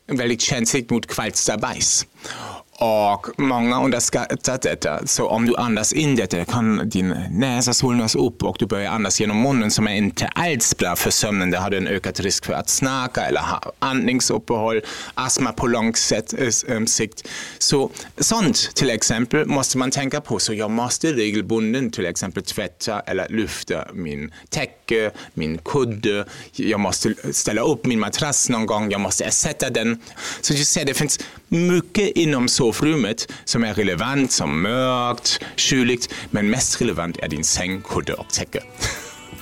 väldigt 0.07 0.41
känsligt 0.41 0.91
mot 0.91 1.07
kvalsterbajs. 1.07 2.07
Och 2.83 3.29
många 3.39 3.85
underskattar 3.85 4.59
detta. 4.63 5.07
Så 5.07 5.29
om 5.29 5.47
du 5.47 5.57
andas 5.57 5.93
in 5.93 6.17
detta 6.17 6.45
kan 6.45 6.89
din 6.89 7.15
näsa 7.31 7.75
svullnas 7.75 8.15
upp 8.15 8.43
och 8.43 8.57
du 8.59 8.67
börjar 8.67 8.91
andas 8.93 9.21
genom 9.21 9.43
munnen 9.43 9.71
som 9.71 9.89
är 9.89 9.95
inte 9.95 10.27
alls 10.27 10.77
bra 10.77 10.97
för 10.97 11.11
sömnen. 11.11 11.51
Där 11.51 11.59
har 11.59 11.71
du 11.71 11.77
en 11.77 11.89
ökad 11.89 12.21
risk 12.21 12.45
för 12.45 12.53
att 12.53 12.69
snarka 12.69 13.21
eller 13.21 13.41
ha 13.41 13.73
andningsuppehåll, 13.79 14.81
astma 15.15 15.53
på 15.53 15.67
lång 15.67 15.95
eh, 16.13 16.77
eh, 16.77 16.85
sikt. 16.85 17.29
Så 17.59 17.91
sånt 18.19 18.75
till 18.75 18.91
exempel 18.91 19.47
måste 19.47 19.79
man 19.79 19.91
tänka 19.91 20.21
på. 20.21 20.39
Så 20.39 20.55
jag 20.55 20.71
måste 20.71 21.13
regelbunden 21.13 21.91
till 21.91 22.07
exempel 22.07 22.43
tvätta 22.43 23.01
eller 23.01 23.29
lyfta 23.29 23.85
min 23.93 24.33
täcke, 24.49 25.11
min 25.35 25.59
kudde. 25.59 26.25
Jag 26.53 26.81
måste 26.81 27.15
ställa 27.33 27.63
upp 27.63 27.87
min 27.87 28.01
madrass 28.01 28.49
någon 28.49 28.67
gång. 28.67 28.91
Jag 28.91 29.01
måste 29.01 29.25
ersätta 29.25 29.71
den. 29.71 30.01
Så 30.41 30.53
du 30.53 30.65
ser, 30.65 30.85
det 30.85 30.95
finns 30.95 31.21
mycket 31.49 32.09
inom 32.09 32.49
så 32.49 32.72
sovrummet 32.73 33.33
som 33.45 33.65
är 33.65 33.75
relevant, 33.75 34.33
som 34.33 34.63
mörkt, 34.63 35.41
kyligt, 35.57 36.15
men 36.31 36.51
mest 36.51 36.81
relevant 36.81 37.17
är 37.17 37.29
din 37.29 37.45
säng, 37.45 37.83
kudde 37.83 38.15
och 38.15 38.31
täcke. 38.31 38.63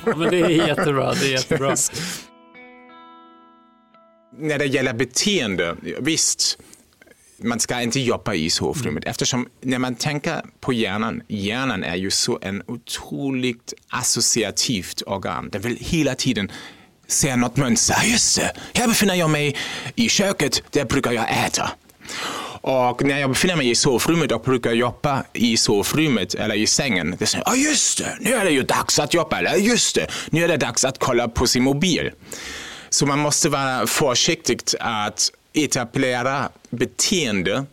Ja, 0.06 0.16
men 0.16 0.30
det 0.30 0.40
är 0.40 0.48
jättebra. 0.48 1.14
Det 1.14 1.26
är 1.26 1.32
jättebra. 1.32 1.76
När 4.38 4.58
det 4.58 4.66
gäller 4.66 4.92
beteende, 4.92 5.76
visst, 6.00 6.58
man 7.42 7.60
ska 7.60 7.80
inte 7.80 8.00
jobba 8.00 8.34
i 8.34 8.50
sovrummet 8.50 9.04
eftersom 9.04 9.48
när 9.60 9.78
man 9.78 9.94
tänker 9.94 10.42
på 10.60 10.72
hjärnan, 10.72 11.22
hjärnan 11.28 11.84
är 11.84 11.96
ju 11.96 12.10
så 12.10 12.38
en 12.42 12.62
otroligt 12.66 13.74
associativt 13.88 15.02
organ. 15.06 15.48
Den 15.52 15.62
vill 15.62 15.76
hela 15.80 16.14
tiden 16.14 16.50
se 17.06 17.36
något 17.36 17.56
mönster. 17.56 17.96
Just 18.04 18.36
det, 18.36 18.52
här 18.74 18.88
befinner 18.88 19.14
jag 19.14 19.30
mig 19.30 19.56
i 19.94 20.08
köket, 20.08 20.62
där 20.70 20.84
brukar 20.84 21.12
jag 21.12 21.46
äta. 21.46 21.70
Och 22.60 23.04
när 23.04 23.18
jag 23.18 23.30
befinner 23.30 23.56
mig 23.56 23.70
i 23.70 23.74
sovrummet 23.74 24.32
och 24.32 24.40
brukar 24.40 24.72
jobba 24.72 25.24
i 25.32 25.56
sovrummet 25.56 26.34
eller 26.34 26.54
i 26.54 26.66
sängen, 26.66 27.16
det 27.18 27.26
säger 27.26 27.44
ja 27.46 27.56
just 27.56 27.98
det, 27.98 28.16
nu 28.20 28.34
är 28.34 28.44
det 28.44 28.50
ju 28.50 28.62
dags 28.62 28.98
att 28.98 29.14
jobba, 29.14 29.38
eller 29.38 29.54
just 29.54 29.94
det, 29.94 30.06
nu 30.30 30.44
är 30.44 30.48
det 30.48 30.56
dags 30.56 30.84
att 30.84 30.98
kolla 30.98 31.28
på 31.28 31.46
sin 31.46 31.62
mobil. 31.62 32.10
Så 32.90 33.06
man 33.06 33.18
måste 33.18 33.48
vara 33.48 33.86
försiktig 33.86 34.60
att 34.80 35.30
etablera 35.52 36.48
beteende 36.70 37.64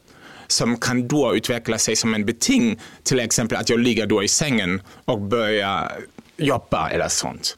som 0.48 0.78
kan 0.78 1.08
då 1.08 1.36
utveckla 1.36 1.78
sig 1.78 1.96
som 1.96 2.14
en 2.14 2.26
beting, 2.26 2.80
till 3.04 3.20
exempel 3.20 3.58
att 3.58 3.70
jag 3.70 3.80
ligger 3.80 4.06
då 4.06 4.24
i 4.24 4.28
sängen 4.28 4.82
och 5.06 5.22
börjar 5.22 5.92
jobba 6.38 6.90
eller 6.90 7.08
sånt. 7.08 7.58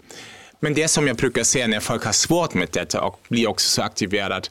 Men 0.60 0.74
det 0.74 0.88
som 0.88 1.08
jag 1.08 1.18
brukar 1.18 1.44
säga 1.44 1.68
när 1.68 1.80
folk 1.80 2.06
har 2.06 2.12
svårt 2.12 2.54
med 2.54 2.68
detta 2.72 3.02
och 3.02 3.22
blir 3.28 3.50
också 3.50 3.70
så 3.70 3.82
aktiverad, 3.82 4.50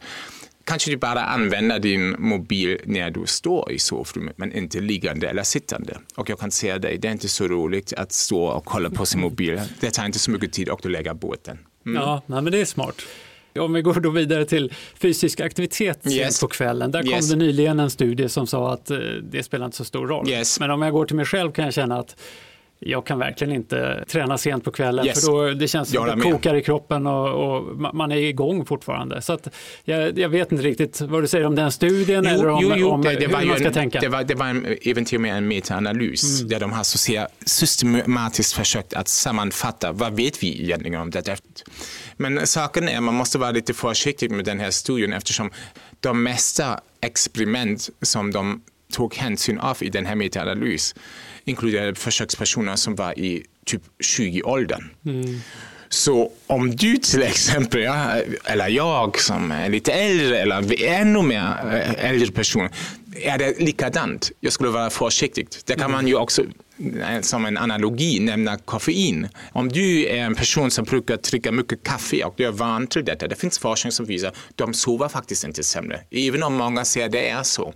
kanske 0.68 0.90
du 0.90 0.96
bara 0.96 1.20
använder 1.24 1.78
din 1.78 2.16
mobil 2.18 2.78
när 2.84 3.10
du 3.10 3.26
står 3.26 3.72
i 3.72 3.78
sovrummet 3.78 4.38
men 4.38 4.52
inte 4.52 4.80
liggande 4.80 5.28
eller 5.28 5.42
sittande. 5.42 5.98
Och 6.16 6.30
jag 6.30 6.38
kan 6.38 6.50
säga 6.50 6.78
dig, 6.78 6.98
det 6.98 7.08
är 7.08 7.12
inte 7.12 7.28
så 7.28 7.48
roligt 7.48 7.92
att 7.92 8.12
stå 8.12 8.44
och 8.44 8.64
kolla 8.64 8.90
på 8.90 9.06
sin 9.06 9.20
mobil. 9.20 9.60
Det 9.80 9.90
tar 9.90 10.06
inte 10.06 10.18
så 10.18 10.30
mycket 10.30 10.52
tid 10.52 10.68
och 10.68 10.80
du 10.82 10.88
lägger 10.88 11.14
bort 11.14 11.44
den. 11.44 11.58
Mm. 11.86 12.02
Ja, 12.02 12.22
men 12.26 12.44
det 12.44 12.60
är 12.60 12.64
smart. 12.64 13.02
Om 13.58 13.72
vi 13.72 13.82
går 13.82 13.94
då 13.94 14.10
vidare 14.10 14.44
till 14.44 14.72
fysisk 14.94 15.40
aktivitet 15.40 16.00
Yes. 16.10 16.40
på 16.40 16.48
kvällen. 16.48 16.90
Där 16.90 17.02
kom 17.02 17.10
Yes. 17.12 17.30
det 17.30 17.36
nyligen 17.36 17.80
en 17.80 17.90
studie 17.90 18.28
som 18.28 18.46
sa 18.46 18.72
att 18.72 18.90
eh, 18.90 18.98
det 19.22 19.42
spelar 19.42 19.64
inte 19.66 19.76
så 19.76 19.84
stor 19.84 20.06
roll. 20.06 20.28
Yes. 20.30 20.60
Men 20.60 20.70
om 20.70 20.82
jag 20.82 20.92
går 20.92 21.06
till 21.06 21.16
mig 21.16 21.24
själv 21.24 21.52
kan 21.52 21.64
jag 21.64 21.74
känna 21.74 21.98
att 21.98 22.16
jag 22.80 23.06
kan 23.06 23.18
verkligen 23.18 23.52
inte 23.54 24.04
träna 24.08 24.38
sent 24.38 24.64
på 24.64 24.72
kvällen 24.72 25.06
Yes. 25.06 25.24
för 25.24 25.32
då 25.32 25.54
det 25.54 25.68
känns 25.68 25.90
som 25.90 26.02
att 26.02 26.10
det 26.10 26.16
med. 26.16 26.32
kokar 26.32 26.54
i 26.54 26.62
kroppen 26.62 27.06
och, 27.06 27.28
och 27.28 27.62
ma- 27.76 27.92
man 27.92 28.12
är 28.12 28.16
igång 28.16 28.64
fortfarande. 28.66 29.22
Så 29.22 29.38
jag, 29.84 30.18
jag 30.18 30.28
vet 30.28 30.52
inte 30.52 30.64
riktigt 30.64 31.00
vad 31.00 31.22
du 31.22 31.26
säger 31.26 31.46
om 31.46 31.54
den 31.54 31.72
studien 31.72 32.26
eller 32.26 32.48
om, 32.48 32.56
om 32.56 32.72
hur 32.72 33.46
man 33.46 33.56
ska 33.56 33.66
en, 33.66 33.72
tänka. 33.72 34.00
Det 34.00 34.08
var, 34.08 34.24
det 34.24 34.34
var 34.34 34.46
en, 34.46 34.76
även 34.82 35.04
till 35.04 35.16
och 35.16 35.22
med 35.22 35.36
en 35.36 35.48
metaanalys 35.48 36.40
där 36.40 36.60
de 36.60 36.72
har 36.72 36.82
så 36.84 37.26
systematiskt 37.46 38.52
försökt 38.52 38.94
att 38.94 39.08
sammanfatta 39.08 39.92
vad 39.92 40.16
vet 40.16 40.42
vi 40.42 40.62
egentligen 40.62 41.00
om 41.00 41.10
det. 41.10 41.40
Men 42.16 42.46
saken 42.46 42.88
är 42.88 43.00
man 43.00 43.14
måste 43.14 43.38
vara 43.38 43.50
lite 43.50 43.74
försiktig 43.74 44.30
med 44.30 44.44
den 44.44 44.60
här 44.60 44.70
studien 44.70 45.12
eftersom 45.12 45.50
de 46.00 46.22
mesta 46.22 46.80
experiment 47.00 47.90
som 48.02 48.32
de 48.32 48.62
tog 48.92 49.14
hänsyn 49.14 49.58
av 49.58 49.76
i 49.80 49.88
den 49.90 50.06
här 50.06 50.14
metaanalys 50.14 50.94
inkluderade 51.48 51.94
försökspersoner 51.94 52.76
som 52.76 52.94
var 52.94 53.18
i 53.18 53.44
typ 53.66 53.82
20-åldern. 54.18 54.90
Så 55.88 56.32
om 56.46 56.76
du 56.76 56.96
till 56.96 57.22
exempel, 57.22 57.82
ja, 57.82 58.14
eller 58.44 58.68
jag 58.68 59.20
som 59.20 59.52
är 59.52 59.68
lite 59.68 59.92
äldre 59.92 60.38
eller 60.38 60.84
ännu 60.84 61.22
mer 61.22 61.54
eh, 61.72 62.10
äldre 62.10 62.32
person, 62.32 62.68
är 63.22 63.38
det 63.38 63.60
likadant. 63.60 64.30
Jag 64.40 64.52
skulle 64.52 64.70
vara 64.70 64.90
försiktig. 64.90 65.48
Det 65.64 65.74
kan 65.74 65.90
man 65.90 66.06
ju 66.06 66.14
också 66.14 66.42
eh, 66.42 67.20
som 67.20 67.46
en 67.46 67.56
analogi 67.56 68.20
nämna 68.20 68.58
koffein. 68.58 69.28
Om 69.52 69.68
du 69.68 70.06
är 70.06 70.16
en 70.16 70.34
person 70.34 70.70
som 70.70 70.84
brukar 70.84 71.16
dricka 71.16 71.52
mycket 71.52 71.82
kaffe 71.82 72.24
och 72.24 72.34
du 72.36 72.44
är 72.44 72.52
van 72.52 72.86
till 72.86 73.04
detta, 73.04 73.28
det 73.28 73.36
finns 73.36 73.58
forskning 73.58 73.92
som 73.92 74.06
visar 74.06 74.28
att 74.28 74.34
de 74.54 74.74
sover 74.74 75.08
faktiskt 75.08 75.44
inte 75.44 75.62
sämre. 75.62 76.00
Även 76.10 76.42
om 76.42 76.54
många 76.54 76.84
säger 76.84 77.06
att 77.06 77.12
det 77.12 77.28
är 77.28 77.42
så. 77.42 77.74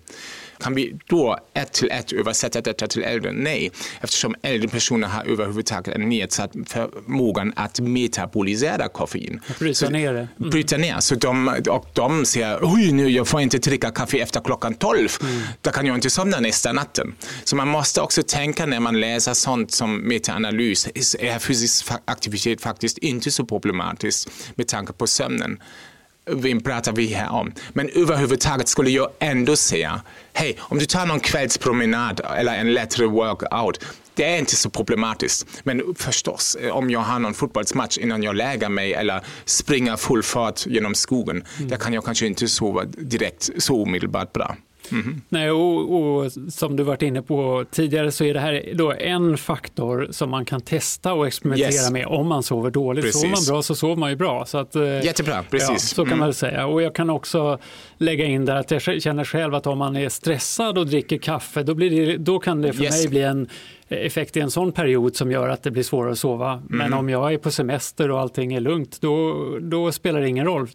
Kan 0.63 0.75
vi 0.75 0.99
då 1.07 1.39
ett 1.55 1.73
till 1.73 1.91
ett 1.91 2.13
översätta 2.13 2.61
detta 2.61 2.87
till 2.87 3.03
äldre? 3.03 3.33
Nej, 3.33 3.71
eftersom 4.01 4.35
äldre 4.43 4.69
personer 4.69 5.09
har 5.09 5.25
överhuvudtaget 5.25 5.95
en 5.95 6.09
nedsatt 6.09 6.53
förmågan 6.67 7.53
att 7.57 7.81
metabolisera 7.81 8.89
koffein. 8.89 9.41
bryta 9.59 9.89
ner 9.89 10.13
det. 10.13 10.29
Mm. 10.39 10.51
Bryta 10.51 10.77
ner. 10.77 11.01
Så 11.01 11.15
de, 11.15 11.49
och 11.69 11.87
de 11.93 12.25
säger, 12.25 12.59
oj 12.63 12.93
nu 12.93 13.09
jag 13.09 13.29
får 13.29 13.41
inte 13.41 13.59
dricka 13.59 13.91
kaffe 13.91 14.19
efter 14.19 14.41
klockan 14.41 14.75
12. 14.75 15.09
Mm. 15.21 15.43
Då 15.61 15.71
kan 15.71 15.87
jag 15.87 15.97
inte 15.97 16.11
somna 16.11 16.41
nästa 16.41 16.73
natten. 16.73 17.15
Så 17.45 17.57
man 17.57 17.69
måste 17.69 18.01
också 18.01 18.23
tänka 18.23 18.67
när 18.67 18.81
man 18.81 19.01
läser 19.01 19.35
sånt 19.35 19.73
som 19.73 19.97
metaanalys, 19.97 20.89
är 21.19 21.39
fysisk 21.39 21.87
aktivitet 22.05 22.61
faktiskt 22.61 22.99
inte 22.99 23.31
så 23.31 23.47
problematiskt 23.47 24.31
med 24.55 24.69
tanke 24.69 24.93
på 24.93 25.07
sömnen 25.07 25.59
vem 26.31 26.61
pratar 26.61 26.93
vi 26.93 27.07
här 27.07 27.33
om? 27.33 27.53
Men 27.73 27.89
överhuvudtaget 27.89 28.69
skulle 28.69 28.91
jag 28.91 29.11
ändå 29.19 29.57
säga, 29.57 30.03
hej, 30.33 30.57
om 30.61 30.79
du 30.79 30.87
tar 30.87 31.07
någon 31.07 31.21
kvällspromenad 31.21 32.21
eller 32.37 32.55
en 32.55 32.75
lättare 32.75 33.07
workout, 33.07 33.85
det 34.15 34.25
är 34.25 34.39
inte 34.39 34.57
så 34.57 34.71
problematiskt. 34.71 35.47
Men 35.65 35.95
förstås, 35.99 36.55
eh, 36.55 36.77
om 36.77 36.91
jag 36.91 37.01
har 37.01 37.19
någon 37.19 37.35
fotbollsmatch 37.35 37.99
innan 37.99 38.23
jag 38.23 38.37
lägger 38.37 38.69
mig 38.69 38.95
eller 38.95 39.25
springer 39.45 39.97
full 39.97 40.23
fart 40.23 40.67
genom 40.67 40.95
skogen, 40.95 41.45
där 41.59 41.77
kan 41.77 41.93
jag 41.93 42.05
kanske 42.05 42.27
inte 42.27 42.49
sova 42.49 42.85
direkt 42.85 43.51
så 43.59 43.83
omedelbart 43.83 44.33
bra. 44.33 44.57
Nej, 45.29 45.51
och, 45.51 45.93
och 45.95 46.33
som 46.49 46.77
du 46.77 46.83
varit 46.83 47.03
inne 47.03 47.23
på 47.23 47.65
tidigare 47.71 48.13
så 48.13 48.25
är 48.25 48.35
det 48.35 48.41
här 48.41 48.73
då 48.75 48.93
en 48.93 49.37
faktor 49.39 50.09
som 50.11 50.31
man 50.31 50.45
kan 50.45 50.61
testa 50.61 51.13
och 51.15 51.27
experimentera 51.27 51.67
Yes. 51.69 51.91
med 51.91 52.07
om 52.07 52.27
man 52.29 52.43
sover 52.43 52.71
dåligt. 52.71 53.05
Precis. 53.05 53.21
Sover 53.21 53.35
man 53.35 53.45
bra 53.55 53.63
så 53.63 53.75
sover 53.75 53.97
man 53.97 54.11
ju 54.11 54.17
bra. 54.17 54.47
Så 54.47 54.59
att, 54.59 54.77
eh, 54.77 55.05
Jättebra, 55.05 55.43
precis. 55.51 55.69
Ja, 55.71 55.77
så 55.79 56.03
kan 56.05 56.13
Mm. 56.13 56.19
man 56.19 56.35
säga. 56.35 56.67
Och 56.67 56.83
jag 56.83 56.95
kan 56.95 57.11
också 57.11 57.59
lägga 57.99 58.25
in 58.25 58.45
där 58.45 58.57
att 58.57 58.71
jag 58.71 58.83
känner 59.03 59.25
själv 59.25 59.55
att 59.55 59.67
om 59.67 59.79
man 59.79 59.97
är 59.97 60.09
stressad 60.09 60.79
och 60.79 60.87
dricker 60.87 61.19
kaffe 61.19 61.63
då, 61.63 61.75
blir 61.75 62.07
det, 62.07 62.17
då 62.17 62.39
kan 62.39 62.63
det 62.63 62.73
för 62.73 62.83
Yes. 62.85 63.03
mig 63.03 63.09
bli 63.11 63.23
en 63.23 63.49
effekt 63.89 64.37
i 64.37 64.41
en 64.41 64.51
sån 64.51 64.73
period 64.73 65.17
som 65.17 65.31
gör 65.31 65.49
att 65.49 65.63
det 65.63 65.71
blir 65.71 65.83
svårare 65.83 66.13
att 66.13 66.19
sova. 66.19 66.53
Mm. 66.53 66.65
Men 66.69 66.93
om 66.93 67.09
jag 67.09 67.33
är 67.33 67.39
på 67.39 67.51
semester 67.51 68.11
och 68.11 68.21
allting 68.21 68.55
är 68.55 68.61
lugnt 68.61 68.99
då, 69.01 69.35
då 69.61 69.93
spelar 69.93 70.21
det 70.21 70.29
ingen 70.29 70.45
roll. 70.47 70.69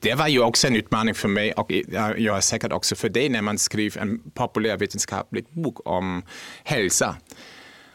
Det 0.00 0.14
var 0.14 0.28
ju 0.28 0.40
också 0.42 0.66
en 0.66 0.76
utmaning 0.76 1.14
för 1.14 1.28
mig 1.28 1.52
och 1.52 1.72
jag 2.16 2.36
är 2.36 2.40
säkert 2.40 2.72
också 2.72 2.96
för 2.96 3.08
dig 3.08 3.28
när 3.28 3.42
man 3.42 3.58
skriver 3.58 4.00
en 4.00 4.18
populärvetenskaplig 4.34 5.46
bok 5.50 5.88
om 5.88 6.22
hälsa. 6.64 7.16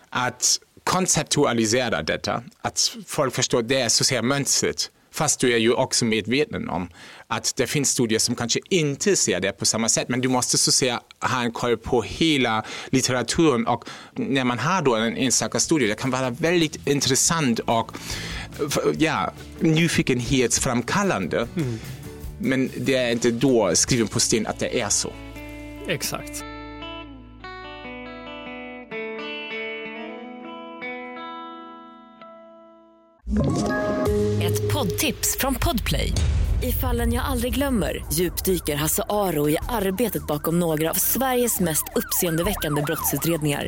Att 0.10 0.60
konceptualisera 0.84 2.02
detta, 2.02 2.44
att 2.62 2.96
folk 3.08 3.34
förstår 3.34 3.62
det 3.62 3.82
är 3.82 3.90
så 3.90 4.02
att 4.02 4.08
säga 4.08 4.22
mönstret 4.22 4.92
Fast 5.16 5.40
du 5.40 5.54
är 5.54 5.58
ju 5.58 5.74
också 5.74 6.06
medveten 6.06 6.70
om 6.70 6.90
att 7.28 7.54
det 7.56 7.68
finns 7.68 7.90
studier 7.90 8.20
som 8.20 8.36
kanske 8.36 8.60
inte 8.70 9.16
ser 9.16 9.40
det 9.40 9.52
på 9.52 9.66
samma 9.66 9.90
sätt. 9.90 10.10
Men 10.10 10.22
du 10.22 10.30
måste 10.30 10.58
så 10.58 10.72
säga 10.72 11.02
ha 11.20 11.42
en 11.42 11.52
koll 11.52 11.78
på 11.78 12.02
hela 12.02 12.66
litteraturen 12.90 13.68
och 13.68 13.90
när 14.14 14.44
man 14.44 14.60
har 14.60 14.82
då 14.82 14.96
en 14.96 15.18
enstaka 15.18 15.60
studie, 15.60 15.88
det 15.88 15.96
kan 15.96 16.12
vara 16.12 16.30
väldigt 16.30 16.88
intressant 16.88 17.60
och 17.60 17.92
ja, 18.98 19.32
nyfikenhetsframkallande. 19.60 21.48
Mm. 21.56 21.80
Men 22.40 22.70
det 22.78 22.96
är 22.96 23.12
inte 23.12 23.32
då 23.32 23.72
skriven 23.74 24.08
på 24.08 24.20
sten 24.20 24.48
att 24.48 24.60
det 24.60 24.82
är 24.82 24.90
så. 24.90 25.14
Exakt. 25.88 26.44
Ett 34.42 34.74
poddtips 34.74 35.38
från 35.40 35.56
Podplay. 35.56 36.12
I 36.64 36.72
fallen 36.72 37.14
jag 37.14 37.26
aldrig 37.26 37.54
glömmer 37.54 38.06
djupdyker 38.14 38.76
Hasse 38.76 39.04
Aro 39.10 39.50
i 39.50 39.58
arbetet 39.70 40.28
bakom 40.28 40.60
några 40.60 40.90
av 40.90 40.94
Sveriges 40.94 41.60
mest 41.60 41.84
uppseendeväckande 41.96 42.82
brottsutredningar 42.82 43.68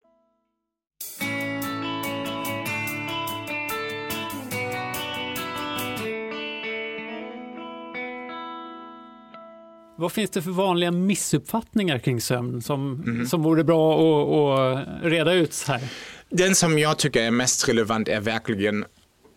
Vad 10.01 10.11
finns 10.11 10.29
det 10.29 10.41
för 10.41 10.51
vanliga 10.51 10.91
missuppfattningar 10.91 11.99
kring 11.99 12.21
sömn 12.21 12.61
som, 12.61 13.03
mm. 13.05 13.27
som 13.27 13.43
vore 13.43 13.63
bra 13.63 13.93
att, 13.93 14.79
att 14.79 15.03
reda 15.03 15.33
ut 15.33 15.63
här? 15.67 15.81
Den 16.29 16.55
som 16.55 16.79
jag 16.79 16.97
tycker 16.97 17.23
är 17.23 17.31
mest 17.31 17.69
relevant 17.69 18.07
är 18.07 18.19
verkligen 18.19 18.85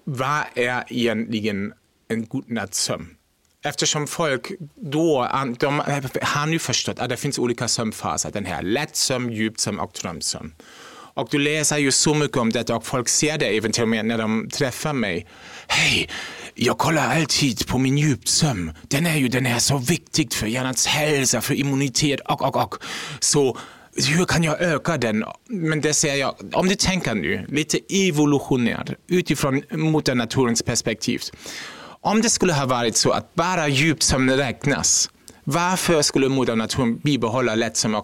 vad 0.05 0.41
är 0.55 0.85
egentligen 0.87 1.73
en 2.09 2.27
god 2.27 2.51
nattsömn? 2.51 3.07
Eftersom 3.65 4.07
folk 4.07 4.53
då 4.75 5.29
de 5.59 5.79
har 6.23 6.47
nu 6.47 6.59
förstått 6.59 6.99
att 6.99 7.09
det 7.09 7.17
finns 7.17 7.39
olika 7.39 7.69
sömnfaser. 7.69 8.31
Den 8.31 8.45
här 8.45 8.63
lättsömn, 8.63 9.33
djupsömn 9.33 9.81
och 9.81 9.93
drömsömn. 10.03 10.55
Och 11.15 11.29
du 11.31 11.39
läser 11.39 11.79
ju 11.79 11.93
så 11.93 12.15
mycket 12.15 12.37
om 12.37 12.51
detta 12.51 12.77
och 12.77 12.87
folk 12.87 13.09
ser 13.09 13.39
det 13.39 13.73
till 13.73 13.83
och 13.83 13.89
med 13.89 14.05
när 14.05 14.19
de 14.19 14.49
träffar 14.53 14.93
mig. 14.93 15.27
Hej, 15.67 16.09
jag 16.55 16.79
kollar 16.79 17.17
alltid 17.17 17.67
på 17.67 17.79
min 17.79 17.99
djupsömn. 17.99 18.73
Den 18.83 19.07
är 19.07 19.17
ju 19.17 19.29
den 19.29 19.47
är 19.47 19.59
så 19.59 19.79
viktig 19.79 20.33
för 20.33 20.47
hjärnans 20.47 20.87
hälsa, 20.87 21.41
för 21.41 21.55
immunitet 21.55 22.21
och, 22.21 22.43
och, 22.43 22.57
och. 22.57 22.75
Så 23.21 23.59
hur 23.97 24.25
kan 24.25 24.43
jag 24.43 24.61
öka 24.61 24.97
den? 24.97 25.25
Men 25.49 25.81
det 25.81 25.95
säger 25.95 26.17
jag, 26.17 26.35
om 26.53 26.69
du 26.69 26.75
tänker 26.75 27.15
nu 27.15 27.47
lite 27.49 27.79
evolutionärt 27.89 28.91
utifrån 29.09 29.63
moder 29.71 30.15
naturens 30.15 30.63
perspektiv. 30.63 31.23
Om 32.01 32.23
det 32.23 32.31
skulle 32.31 32.53
ha 32.53 32.67
varit 32.67 32.97
så 32.97 33.11
att 33.11 33.35
bara 33.35 33.69
djupsömn 33.69 34.31
räknas 34.31 35.11
varför 35.45 36.03
skulle 36.03 36.29
moder 36.29 36.57
naturen 36.57 36.97
bibehålla 36.97 37.55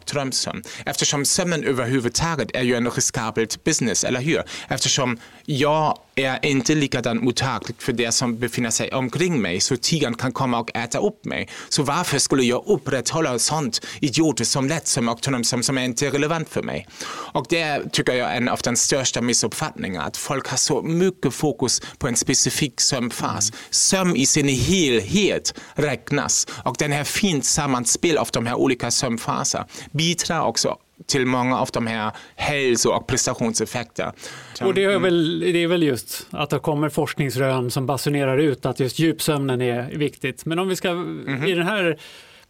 drömsömn? 0.07 0.63
Eftersom 0.87 1.25
sömnen 1.25 1.65
överhuvudtaget 1.65 2.51
är 2.55 2.63
ju 2.63 2.75
en 2.75 2.91
riskabelt 2.91 3.65
business, 3.65 4.05
eller 4.05 4.21
hur? 4.21 4.43
Eftersom 4.69 5.19
jag 5.45 5.99
är 6.23 6.47
inte 6.47 6.75
likadant 6.75 7.23
mottaglig 7.23 7.77
för 7.79 7.93
det 7.93 8.13
som 8.13 8.39
befinner 8.39 8.71
sig 8.71 8.93
omkring 8.93 9.43
mig, 9.43 9.61
så 9.61 9.77
tigern 9.77 10.15
kan 10.15 10.33
komma 10.33 10.59
och 10.59 10.77
äta 10.77 10.99
upp 10.99 11.25
mig. 11.25 11.49
Så 11.69 11.83
varför 11.83 12.19
skulle 12.19 12.43
jag 12.43 12.63
upprätthålla 12.67 13.39
sånt 13.39 13.81
idiotiskt 14.01 14.53
som 14.53 14.69
lättsömn 14.69 15.09
och 15.09 15.21
drömsömn 15.21 15.63
som 15.63 15.79
är 15.79 15.85
inte 15.85 16.11
relevant 16.11 16.49
för 16.49 16.63
mig? 16.63 16.87
Och 17.33 17.47
det 17.49 17.93
tycker 17.93 18.13
jag 18.13 18.31
är 18.31 18.37
en 18.37 18.49
av 18.49 18.61
de 18.65 18.77
största 18.77 19.21
missuppfattningarna, 19.21 20.05
att 20.05 20.17
folk 20.17 20.49
har 20.49 20.57
så 20.57 20.83
mycket 20.83 21.35
fokus 21.35 21.83
på 21.99 22.09
en 22.09 22.17
specifik 22.17 22.81
sömnfas. 22.81 23.53
Sömn 23.71 24.17
i 24.17 24.27
sin 24.27 24.49
helhet 24.49 25.55
räknas 25.75 26.47
och 26.65 26.77
den 26.79 26.93
här 26.93 27.05
fint 27.05 27.45
sammanspel 27.45 28.19
av 28.19 28.29
de 28.33 28.47
här 28.47 28.55
olika 28.55 28.91
sömnfaserna 28.91 29.67
bidrar 29.93 30.41
också 30.41 30.77
till 31.11 31.27
många 31.27 31.59
av 31.59 31.69
de 31.73 31.87
här 31.87 32.13
hälso 32.37 32.91
och 32.91 33.07
prestationseffekter. 33.07 34.13
Och 34.61 34.75
det 34.75 34.85
är, 34.85 34.99
väl, 34.99 35.41
det 35.41 35.63
är 35.63 35.67
väl 35.67 35.83
just 35.83 36.27
att 36.31 36.51
det 36.51 36.59
kommer 36.59 36.89
forskningsrön 36.89 37.71
som 37.71 37.87
basunerar 37.87 38.39
ut 38.39 38.67
att 38.67 38.81
just 38.81 38.99
djupsömnen 38.99 39.63
är 39.63 39.91
viktigt. 39.97 40.47
Men 40.47 40.59
om 40.59 40.69
vi 40.69 40.77
ska 40.77 40.89
mm 40.89 41.41
i 41.45 41.55
den 41.55 41.67
här 41.67 41.99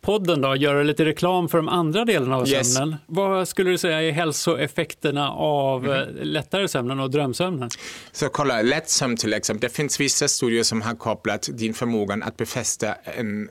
podden 0.01 0.41
då, 0.41 0.57
göra 0.57 0.83
lite 0.83 1.05
reklam 1.05 1.49
för 1.49 1.59
de 1.59 1.69
andra 1.69 2.05
delarna 2.05 2.37
av 2.37 2.49
yes. 2.49 2.75
sömnen. 2.75 2.97
Vad 3.07 3.49
skulle 3.49 3.71
du 3.71 3.79
säga 3.79 4.03
är 4.03 4.13
hälsoeffekterna 4.13 5.31
av 5.31 5.85
mm 5.85 6.09
-hmm. 6.09 6.25
lättare 6.25 6.69
sömnen 6.69 7.01
och 7.01 7.11
drömsömnen? 7.11 7.71
Så 8.13 8.29
kolla, 8.29 8.63
lättsömn 8.63 9.17
till 9.17 9.33
exempel. 9.33 9.69
Det 9.71 9.77
finns 9.77 10.01
vissa 10.01 10.29
studier 10.29 10.63
som 10.63 10.83
har 10.83 10.95
kopplat 10.95 11.49
din 11.53 11.75
förmåga 11.75 12.19
att 12.23 12.37
befästa 12.37 12.95
en 12.95 13.49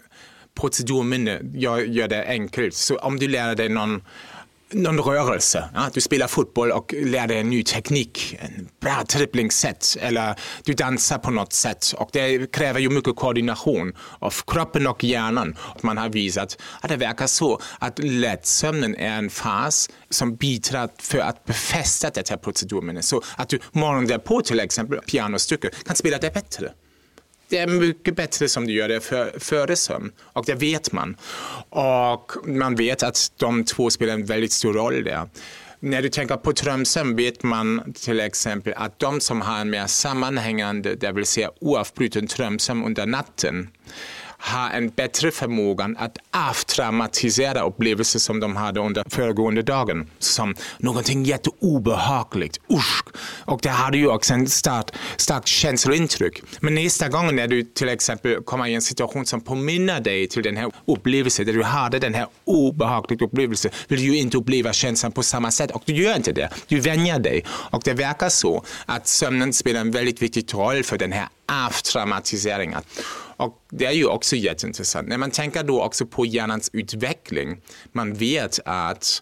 procedurminne. 0.60 1.40
Jag 1.54 1.88
gör 1.88 2.08
det 2.08 2.26
enkelt. 2.28 2.74
Så 2.74 2.98
om 2.98 3.20
du 3.20 3.28
lär 3.28 3.56
dig 3.56 3.70
någon 3.70 4.02
någon 4.72 5.00
rörelse. 5.00 5.70
Ja? 5.74 5.90
Du 5.94 6.02
spelar 6.02 6.28
fotboll 6.28 6.72
och 6.72 6.94
lär 6.94 7.28
dig 7.28 7.40
en 7.40 7.50
ny 7.50 7.64
teknik, 7.64 8.38
en 8.40 8.70
bra 8.82 9.04
dribblingssätt 9.14 9.98
eller 10.00 10.36
du 10.64 10.74
dansar 10.74 11.18
på 11.18 11.32
något 11.32 11.54
sätt 11.54 11.94
och 11.98 12.10
det 12.14 12.52
kräver 12.52 12.80
ju 12.80 12.90
mycket 12.90 13.16
koordination 13.16 13.94
av 14.20 14.34
kroppen 14.48 14.88
och 14.88 15.04
hjärnan. 15.04 15.56
Och 15.60 15.84
Man 15.84 15.98
har 15.98 16.10
visat 16.10 16.62
att 16.82 16.90
det 16.90 16.98
verkar 16.98 17.28
så 17.28 17.62
att 17.80 18.00
lättsömnen 18.00 18.96
är 18.96 19.18
en 19.18 19.30
fas 19.30 19.90
som 20.10 20.36
bidrar 20.36 20.90
för 20.98 21.18
att 21.20 21.46
befästa 21.46 22.10
det 22.10 22.30
här 22.30 22.38
procedurminnet 22.38 23.06
så 23.06 23.22
att 23.36 23.50
du 23.50 23.60
morgonen 23.72 24.08
därpå 24.08 24.42
till 24.42 24.60
exempel 24.60 25.00
pianostycke 25.00 25.70
kan 25.86 25.96
spela 25.96 26.18
det 26.18 26.34
bättre 26.34 26.72
det 27.50 27.58
är 27.58 27.68
mycket 27.68 28.16
bättre 28.16 28.50
som 28.50 28.68
du 28.68 28.74
gör 28.74 28.88
det 28.88 29.00
för, 29.00 29.40
före 29.40 29.76
sömn 29.76 30.12
och 30.20 30.46
det 30.46 30.56
vet 30.56 30.92
man. 30.92 31.18
Och 31.70 32.32
man 32.46 32.76
vet 32.76 33.04
att 33.04 33.32
de 33.38 33.66
två 33.66 33.90
spelar 33.90 34.14
en 34.14 34.26
väldigt 34.26 34.52
stor 34.52 34.74
roll 34.74 35.04
där. 35.04 35.30
När 35.80 36.02
du 36.02 36.10
tänker 36.10 36.36
på 36.36 36.52
drömsömn 36.52 37.16
vet 37.16 37.44
man 37.44 37.94
till 37.94 38.20
exempel 38.20 38.74
att 38.78 39.00
de 39.00 39.22
som 39.22 39.42
har 39.42 39.60
en 39.60 39.70
mer 39.70 39.88
sammanhängande, 39.88 40.96
det 40.96 41.12
vill 41.12 41.26
säga 41.26 41.52
oavbruten 41.62 42.26
drömsömn 42.26 42.86
under 42.86 43.06
natten, 43.06 43.70
har 44.40 44.70
en 44.70 44.90
bättre 44.90 45.32
förmåga 45.32 45.90
att 45.98 46.18
avtraumatisera 46.32 47.62
upplevelser 47.62 48.20
som 48.20 48.40
de 48.40 48.56
hade 48.56 48.80
under 48.80 49.04
föregående 49.10 49.62
dagen. 49.62 50.10
Som 50.20 50.56
någonting 50.78 51.24
jätteobehagligt, 51.24 52.58
usch. 52.72 53.04
Och 53.46 53.60
det 53.62 53.70
hade 53.70 53.98
ju 53.98 54.08
också 54.08 54.34
en 54.34 54.48
starkt 54.48 54.96
start 55.18 55.48
känslointryck. 55.48 56.42
Men 56.60 56.76
nästa 56.76 57.10
gång 57.10 57.36
när 57.36 57.48
du 57.48 57.64
till 57.64 57.90
exempel 57.90 58.44
kommer 58.44 58.68
i 58.68 58.74
en 58.74 58.82
situation 58.82 59.26
som 59.26 59.42
påminner 59.42 60.00
dig 60.00 60.28
till 60.28 60.44
den 60.44 60.58
här 60.58 60.72
upplevelsen, 60.86 61.46
där 61.46 61.54
du 61.54 61.64
hade 61.64 62.00
den 62.00 62.14
här 62.14 62.28
obehagliga 62.46 63.26
upplevelsen, 63.26 63.72
vill 63.88 64.00
du 64.00 64.06
ju 64.06 64.18
inte 64.18 64.38
uppleva 64.38 64.74
känslan 64.74 65.12
på 65.12 65.24
samma 65.24 65.52
sätt. 65.52 65.72
Och 65.72 65.84
du 65.86 65.94
gör 65.94 66.16
inte 66.16 66.32
det. 66.32 66.50
Du 66.68 66.80
vänjer 66.80 67.20
dig. 67.20 67.46
Och 67.50 67.82
det 67.86 67.94
verkar 67.94 68.30
så 68.30 68.64
att 68.86 69.08
sömnen 69.08 69.54
spelar 69.54 69.82
en 69.82 69.92
väldigt 69.92 70.22
viktig 70.22 70.54
roll 70.54 70.84
för 70.84 70.98
den 70.98 71.12
här 71.12 71.28
avtraumatiseringen. 71.50 72.82
Och 73.40 73.66
det 73.70 73.86
är 73.86 73.92
ju 73.92 74.06
också 74.06 74.36
jätteintressant. 74.36 75.08
När 75.08 75.18
man 75.18 75.32
tänker 75.32 75.64
då 75.64 75.84
också 75.84 76.06
på 76.06 76.26
hjärnans 76.26 76.70
utveckling, 76.74 77.62
man 77.92 78.14
vet 78.14 78.60
att 78.66 79.22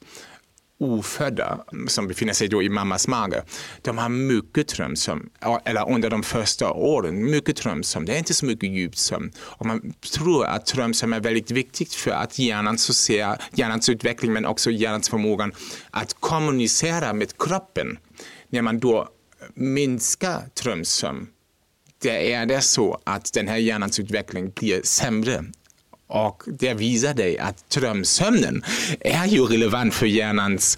ofödda 0.79 1.59
som 1.87 2.07
befinner 2.07 2.33
sig 2.33 2.47
då 2.47 2.63
i 2.63 2.69
mammas 2.69 3.07
mage, 3.07 3.43
de 3.81 3.97
har 3.97 4.09
mycket 4.09 4.67
drömsömn, 4.67 5.29
eller 5.65 5.91
under 5.91 6.09
de 6.09 6.23
första 6.23 6.71
åren, 6.71 7.31
mycket 7.31 7.55
drömsömn. 7.55 8.05
Det 8.05 8.13
är 8.13 8.17
inte 8.17 8.33
så 8.33 8.45
mycket 8.45 8.69
djupsömn. 8.69 9.31
Och 9.39 9.65
man 9.65 9.93
tror 10.13 10.45
att 10.45 10.65
drömsömn 10.65 11.13
är 11.13 11.19
väldigt 11.19 11.51
viktigt 11.51 11.93
för 11.93 12.11
att 12.11 12.39
hjärnan 12.39 12.77
så 12.77 12.93
ser, 12.93 13.41
hjärnans 13.53 13.89
utveckling 13.89 14.33
men 14.33 14.45
också 14.45 14.71
hjärnans 14.71 15.09
förmåga 15.09 15.51
att 15.91 16.13
kommunicera 16.19 17.13
med 17.13 17.37
kroppen. 17.37 17.97
När 18.49 18.61
man 18.61 18.79
då 18.79 19.09
minskar 19.53 20.41
drömsömn 20.63 21.27
det 21.99 22.33
är 22.33 22.45
det 22.45 22.61
så 22.61 23.01
att 23.03 23.33
den 23.33 23.47
här 23.47 23.57
hjärnans 23.57 23.99
utveckling 23.99 24.51
blir 24.55 24.81
sämre 24.83 25.45
och 26.07 26.43
det 26.47 26.73
visar 26.73 27.13
dig 27.13 27.39
att 27.39 27.69
drömsömnen 27.69 28.63
är 28.99 29.25
ju 29.25 29.45
relevant 29.45 29.93
för 29.93 30.05
hjärnans 30.05 30.77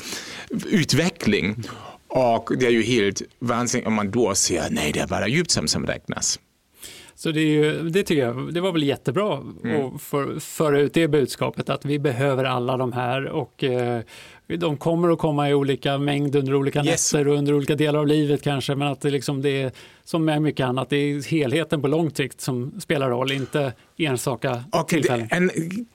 utveckling. 0.70 1.64
Och 2.08 2.58
det 2.60 2.66
är 2.66 2.72
ju 2.72 2.84
helt 2.84 3.22
vansinnigt 3.40 3.88
om 3.88 3.94
man 3.94 4.12
då 4.12 4.36
säger 4.36 4.70
nej, 4.70 4.92
det 4.92 5.00
är 5.00 5.08
bara 5.08 5.28
djupsömn 5.28 5.68
som 5.68 5.86
räknas. 5.86 6.40
Så 7.20 7.32
det, 7.32 7.40
är 7.40 7.46
ju, 7.46 7.90
det 7.90 8.04
tycker 8.04 8.22
jag, 8.22 8.54
det 8.54 8.62
var 8.62 8.72
väl 8.72 8.84
jättebra 8.84 9.44
mm. 9.64 9.86
att 9.86 10.02
för, 10.02 10.40
föra 10.40 10.80
ut 10.80 10.94
det 10.94 11.08
budskapet 11.08 11.70
att 11.70 11.86
vi 11.86 12.00
behöver 12.00 12.44
alla 12.44 12.78
de 12.78 12.94
här 12.94 13.26
och 13.26 13.64
eh, 13.64 14.02
de 14.48 14.78
kommer 14.78 15.10
att 15.10 15.20
komma 15.20 15.50
i 15.50 15.54
olika 15.54 15.98
mängd 15.98 16.36
under 16.36 16.56
olika 16.56 16.84
yes. 16.84 17.14
nätter 17.14 17.28
och 17.28 17.38
under 17.38 17.54
olika 17.54 17.76
delar 17.76 18.00
av 18.00 18.08
livet 18.08 18.44
kanske, 18.44 18.76
men 18.76 18.88
att 18.88 19.02
det, 19.02 19.10
liksom, 19.10 19.42
det 19.42 19.62
är 19.62 19.72
som 20.04 20.26
med 20.26 20.42
mycket 20.42 20.66
annat, 20.66 20.90
det 20.90 20.96
är 20.96 21.30
helheten 21.30 21.82
på 21.82 21.88
lång 21.88 22.12
sikt 22.12 22.42
som 22.42 22.82
spelar 22.82 23.10
roll, 23.10 23.32
inte 23.32 23.74
enstaka 23.98 24.64
och 24.72 24.88
tillfällen. 24.88 25.28
En, 25.32 25.52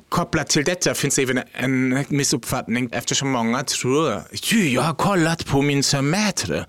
kopplat 0.09 0.49
till 0.49 0.65
detta 0.65 0.95
finns 0.95 1.19
även 1.19 1.41
en 1.53 2.05
missuppfattning 2.09 2.89
eftersom 2.93 3.31
många 3.31 3.63
tror, 3.63 4.13
jag 4.53 4.83
har 4.83 4.95
kollat 4.95 5.47
på 5.47 5.63
min 5.63 5.83
sömnmätare. 5.83 6.67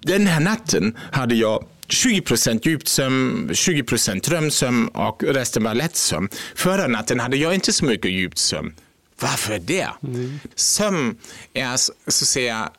Den 0.00 0.26
här 0.26 0.40
natten 0.40 0.96
hade 1.12 1.34
jag 1.34 1.64
20% 1.92 2.68
djupsömn, 2.68 3.50
20% 3.50 4.20
drömsömn 4.28 4.88
och 4.88 5.22
resten 5.22 5.64
var 5.64 5.74
lättsömn. 5.74 6.28
Förra 6.54 6.86
natten 6.86 7.20
hade 7.20 7.36
jag 7.36 7.54
inte 7.54 7.72
så 7.72 7.84
mycket 7.84 8.10
djupsömn. 8.10 8.74
Varför 9.20 9.58
det? 9.58 9.88
Mm. 10.02 10.40
Sömn 10.54 11.16
är 11.54 11.76
så 11.76 11.92
att 12.06 12.14
säga 12.14 12.70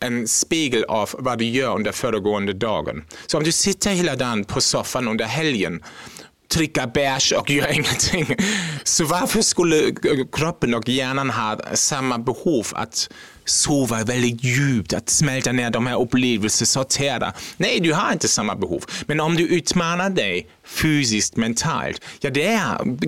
en 0.00 0.28
spegel 0.28 0.84
av 0.84 1.10
vad 1.18 1.38
du 1.38 1.44
gör 1.44 1.74
under 1.74 1.92
föregående 1.92 2.52
dagen. 2.52 3.04
Så 3.26 3.38
om 3.38 3.44
du 3.44 3.52
sitter 3.52 3.90
hela 3.90 4.16
dagen 4.16 4.44
på 4.44 4.60
soffan 4.60 5.08
under 5.08 5.24
helgen 5.24 5.82
dricka 6.54 6.86
bärs 6.86 7.32
och 7.32 7.50
gör 7.50 7.68
ingenting. 7.72 8.36
Så 8.84 9.04
varför 9.04 9.42
skulle 9.42 9.94
kroppen 10.32 10.74
och 10.74 10.88
hjärnan 10.88 11.30
ha 11.30 11.58
samma 11.74 12.18
behov 12.18 12.66
att 12.72 13.10
sova 13.44 14.04
väldigt 14.04 14.44
djupt, 14.44 14.92
att 14.92 15.08
smälta 15.08 15.52
ner 15.52 15.70
de 15.70 15.86
här 15.86 16.00
upplevelserna, 16.00 16.66
sortera. 16.66 17.32
Nej, 17.56 17.80
du 17.80 17.92
har 17.92 18.12
inte 18.12 18.28
samma 18.28 18.54
behov. 18.54 18.84
Men 19.06 19.20
om 19.20 19.34
du 19.34 19.48
utmanar 19.48 20.10
dig 20.10 20.46
fysiskt, 20.64 21.36
mentalt, 21.36 22.04
ja 22.20 22.30
det 22.30 22.60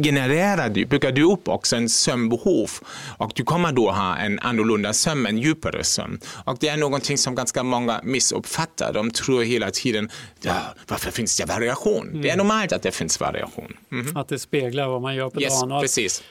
genererar 0.03 0.69
du, 0.69 0.87
bygger 0.87 1.13
du 1.13 1.23
upp 1.23 1.49
också 1.49 1.77
en 1.77 1.89
sömnbehov 1.89 2.71
och 3.19 3.33
du 3.35 3.45
kommer 3.45 3.73
då 3.73 3.91
ha 3.91 4.17
en 4.17 4.39
annorlunda 4.39 4.93
sömn, 4.93 5.27
en 5.27 5.39
djupare 5.39 5.85
sömn. 5.85 6.21
Och 6.45 6.57
det 6.61 6.69
är 6.69 6.77
någonting 6.77 7.19
som 7.19 7.35
ganska 7.35 7.63
många 7.63 8.01
missuppfattar. 8.03 8.93
De 8.93 9.11
tror 9.11 9.43
hela 9.43 9.71
tiden, 9.71 10.11
ja, 10.41 10.75
varför 10.89 11.11
finns 11.11 11.37
det 11.37 11.45
variation? 11.45 12.09
Mm. 12.09 12.23
Det 12.23 12.31
är 12.31 12.37
normalt 12.37 12.73
att 12.73 12.83
det 12.83 12.93
finns 12.93 13.21
variation. 13.21 13.77
Mm. 13.93 14.17
Att 14.17 14.29
det 14.29 14.39
speglar 14.39 14.89
vad 14.89 15.03
man 15.03 15.15
gör 15.15 15.31
på 15.31 15.43
yes, 15.43 15.61
dagen. 15.61 15.81
Precis. 15.81 16.23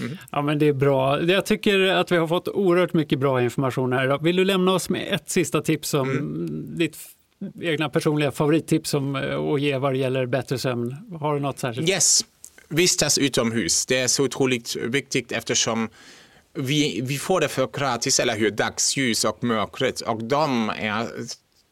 Mm. 0.00 0.18
Ja, 0.32 0.42
men 0.42 0.58
det 0.58 0.68
är 0.68 0.72
bra. 0.72 1.22
Jag 1.22 1.46
tycker 1.46 1.88
att 1.88 2.12
vi 2.12 2.16
har 2.16 2.26
fått 2.26 2.48
oerhört 2.48 2.92
mycket 2.92 3.18
bra 3.18 3.42
information 3.42 3.92
här. 3.92 4.18
Vill 4.18 4.36
du 4.36 4.44
lämna 4.44 4.72
oss 4.72 4.88
med 4.88 5.14
ett 5.14 5.30
sista 5.30 5.62
tips 5.62 5.94
om 5.94 6.10
mm. 6.10 6.78
ditt 6.78 6.96
egna 7.60 7.88
personliga 7.88 8.30
favorittips 8.30 8.94
om 8.94 9.16
att 9.16 9.24
eh, 9.24 9.56
ge 9.58 9.78
vad 9.78 9.92
det 9.92 9.98
gäller 9.98 10.26
bättre 10.26 10.58
sömn? 10.58 10.96
Har 11.20 11.34
du 11.34 11.40
något 11.40 11.58
särskilt? 11.58 11.88
Yes, 11.88 12.24
vistas 12.68 13.18
utomhus. 13.18 13.86
Det 13.86 13.98
är 13.98 14.08
så 14.08 14.24
otroligt 14.24 14.76
viktigt 14.76 15.32
eftersom 15.32 15.88
vi, 16.54 17.00
vi 17.04 17.18
får 17.18 17.40
det 17.40 17.48
för 17.48 17.68
gratis, 17.78 18.20
eller 18.20 18.36
hur? 18.36 18.50
Dagsljus 18.50 19.24
och 19.24 19.44
mörkret. 19.44 20.00
Och 20.00 20.24
de 20.24 20.70
är 20.78 21.06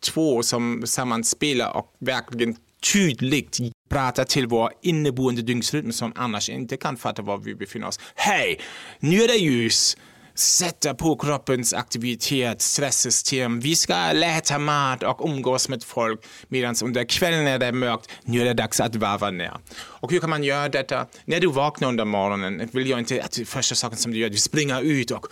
två 0.04 0.42
som 0.42 0.82
sammanspelar 0.86 1.76
och 1.76 1.94
verkligen 1.98 2.56
tydligt 2.92 3.58
prata 3.88 4.24
till 4.24 4.46
vår 4.46 4.70
inneboende 4.82 5.42
dygnsrytm 5.42 5.92
som 5.92 6.12
annars 6.16 6.48
inte 6.48 6.76
kan 6.76 6.96
fatta 6.96 7.22
var 7.22 7.38
vi 7.38 7.54
befinner 7.54 7.86
oss. 7.86 8.00
Hej, 8.14 8.60
nu 9.00 9.22
är 9.22 9.28
det 9.28 9.36
ljus! 9.36 9.96
Sätta 10.36 10.94
på 10.94 11.16
kroppens 11.16 11.74
aktivitet, 11.74 12.62
stresssystem. 12.62 13.60
Vi 13.60 13.76
ska 13.76 13.94
äta 13.94 14.58
mat 14.58 15.02
och 15.02 15.20
umgås 15.28 15.68
med 15.68 15.84
folk 15.84 16.20
medan 16.48 16.74
under 16.84 17.04
kvällen 17.04 17.46
är 17.46 17.58
det 17.58 17.72
mörkt. 17.72 18.10
Nu 18.22 18.40
är 18.40 18.44
det 18.44 18.54
dags 18.54 18.80
att 18.80 18.96
varva 18.96 19.30
ner. 19.30 19.56
Och 19.76 20.12
hur 20.12 20.20
kan 20.20 20.30
man 20.30 20.44
göra 20.44 20.68
detta? 20.68 21.06
När 21.24 21.40
du 21.40 21.46
vaknar 21.46 21.88
under 21.88 22.04
morgonen 22.04 22.68
vill 22.72 22.88
jag 22.90 22.98
inte 22.98 23.22
att 23.22 23.38
första 23.46 23.74
saken 23.74 23.98
som 23.98 24.12
du 24.12 24.18
gör, 24.18 24.28
du 24.28 24.36
springer 24.36 24.82
ut 24.82 25.10
och 25.10 25.26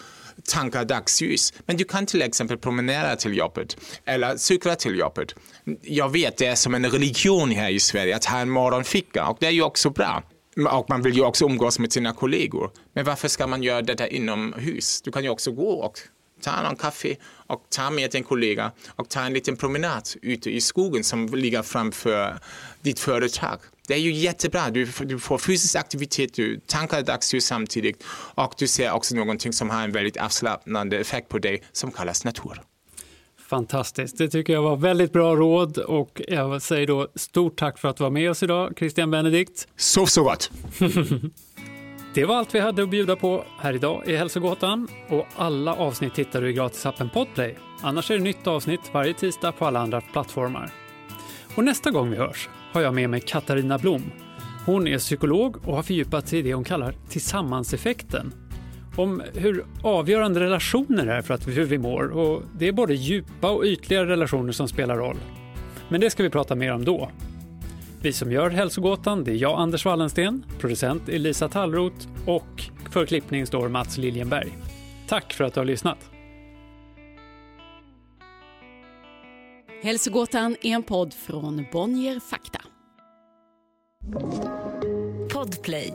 tankar 0.45 0.85
dagsljus. 0.85 1.53
Men 1.67 1.77
du 1.77 1.85
kan 1.85 2.07
till 2.07 2.23
exempel 2.23 2.59
promenera 2.59 3.17
till 3.17 3.37
jobbet 3.37 3.77
eller 4.05 4.37
cykla 4.37 4.77
till 4.77 4.99
jobbet. 4.99 5.35
Jag 5.83 6.12
vet, 6.12 6.37
det 6.37 6.47
är 6.47 6.55
som 6.55 6.75
en 6.75 6.91
religion 6.91 7.51
här 7.51 7.71
i 7.71 7.81
Sverige 7.81 8.17
att 8.17 8.25
ha 8.25 8.38
en 8.38 8.51
morgonficka 8.51 9.27
och 9.27 9.37
det 9.41 9.47
är 9.47 9.51
ju 9.51 9.62
också 9.62 9.91
bra. 9.91 10.23
Och 10.57 10.91
man 10.91 11.03
vill 11.03 11.15
ju 11.15 11.25
också 11.25 11.45
umgås 11.45 11.79
med 11.79 11.93
sina 11.93 12.12
kollegor. 12.12 12.71
Men 12.93 13.05
varför 13.05 13.29
ska 13.29 13.47
man 13.47 13.62
göra 13.62 13.83
detta 13.83 14.09
inomhus? 14.09 15.03
Du 15.03 15.12
kan 15.12 15.23
ju 15.23 15.29
också 15.29 15.53
gå 15.53 15.71
och 15.71 15.99
ta 16.43 16.51
en 16.51 16.77
kaffe 16.77 17.17
och 17.47 17.67
ta 17.71 17.91
med 17.91 18.15
en 18.15 18.25
kollega 18.25 18.73
och 18.97 19.09
ta 19.09 19.21
en 19.21 19.33
liten 19.33 19.57
promenad 19.57 20.09
ute 20.23 20.51
i 20.51 20.61
skogen 20.61 21.05
som 21.05 21.27
ligger 21.27 21.62
framför 21.62 22.38
ditt 22.83 23.01
företag. 23.01 23.59
Det 23.88 23.95
är 23.95 23.99
ju 23.99 24.12
jättebra. 24.12 24.71
Du, 24.71 24.85
du 25.01 25.19
får 25.19 25.38
fysisk 25.38 25.77
aktivitet, 25.77 26.35
du 26.35 26.61
tankar 26.67 27.03
dagsljus 27.03 27.45
samtidigt 27.47 28.05
och 28.35 28.55
du 28.59 28.67
ser 28.67 28.93
också 28.93 29.15
någonting 29.15 29.53
som 29.53 29.71
har 29.71 29.83
en 29.83 29.93
väldigt 29.93 30.17
avslappnande 30.17 30.99
effekt 30.99 31.29
på 31.29 31.38
dig 31.38 31.62
som 31.73 31.91
kallas 31.91 32.25
natur. 32.25 32.62
Fantastiskt. 33.53 34.19
Det 34.19 34.29
tycker 34.29 34.53
jag 34.53 34.62
var 34.62 34.77
väldigt 34.77 35.12
bra 35.12 35.37
råd 35.37 35.79
och 35.79 36.23
jag 36.29 36.62
säger 36.62 36.87
då 36.87 37.09
stort 37.15 37.59
tack 37.59 37.79
för 37.79 37.88
att 37.88 37.97
du 37.97 38.05
var 38.05 38.11
med 38.11 38.31
oss 38.31 38.43
idag, 38.43 38.73
Christian 38.79 39.11
Benedikt. 39.11 39.69
Sov 39.77 40.07
så 40.07 40.23
gott! 40.23 40.51
Det 42.15 42.25
var 42.25 42.37
allt 42.37 42.55
vi 42.55 42.61
hade 42.61 42.83
att 42.83 42.91
bjuda 42.91 43.17
på 43.17 43.45
här 43.59 43.73
idag 43.75 44.03
i 44.07 44.17
Hälsogåtan 44.17 44.88
och 45.09 45.27
alla 45.37 45.75
avsnitt 45.75 46.19
hittar 46.19 46.43
du 46.43 46.51
i 46.51 46.53
gratisappen 46.53 47.11
Podplay. 47.11 47.57
Annars 47.83 48.11
är 48.11 48.15
det 48.15 48.23
nytt 48.25 48.47
avsnitt 48.47 48.81
varje 48.93 49.15
tisdag 49.15 49.53
på 49.53 49.67
alla 49.67 49.81
andra 49.81 50.01
plattformar. 50.01 50.71
Och 51.55 51.65
nästa 51.65 51.91
gång 51.91 52.11
vi 52.11 52.17
hörs 52.17 52.49
har 52.73 52.81
jag 52.81 52.95
med 52.95 53.11
mig 53.11 53.21
Katarina 53.21 53.79
Blom. 53.79 54.03
Hon 54.67 54.88
är 54.88 54.99
psykolog 54.99 55.57
och 55.69 55.77
har 55.77 55.83
fördjupat 55.83 56.29
sig 56.29 56.38
i 56.38 56.43
det 56.43 56.55
hon 56.55 56.65
kallar 56.65 56.95
tillsammanseffekten. 57.09 58.33
Om 58.96 59.22
hur 59.35 59.64
avgörande 59.83 60.40
relationer 60.40 61.07
är 61.07 61.22
för 61.22 61.35
att 61.35 61.48
hur 61.48 61.64
vi 61.64 61.78
mår 61.78 62.11
och 62.11 62.42
det 62.59 62.68
är 62.68 62.72
både 62.72 62.94
djupa 62.94 63.50
och 63.50 63.64
ytliga 63.64 64.07
relationer 64.07 64.52
som 64.52 64.68
spelar 64.68 64.96
roll. 64.96 65.16
Men 65.88 66.00
det 66.00 66.11
ska 66.11 66.22
vi 66.22 66.31
prata 66.31 66.55
mer 66.55 66.72
om 66.72 66.85
då. 66.85 67.11
Vi 68.02 68.12
som 68.12 68.33
gör 68.33 68.50
Hälsogåtan 68.50 69.24
det 69.24 69.31
är 69.31 69.35
jag, 69.35 69.59
Anders 69.61 69.85
Wallensten, 69.85 70.44
producent 70.59 71.09
Elisa 71.09 71.48
Tallroth 71.48 72.07
och 72.26 72.62
för 72.90 73.07
klippning 73.07 73.46
står 73.46 73.68
Mats 73.68 73.98
Liljenberg. 73.98 74.52
Tack 75.09 75.33
för 75.33 75.44
att 75.44 75.55
du 75.55 75.61
har 75.61 75.64
lyssnat! 75.64 75.98
Hälsogåtan 79.83 80.57
är 80.62 80.74
en 80.74 80.83
podd 80.83 81.14
från 81.14 81.64
Bonnier 81.72 82.20
Fakta. 82.20 82.61
Podplay. 85.33 85.94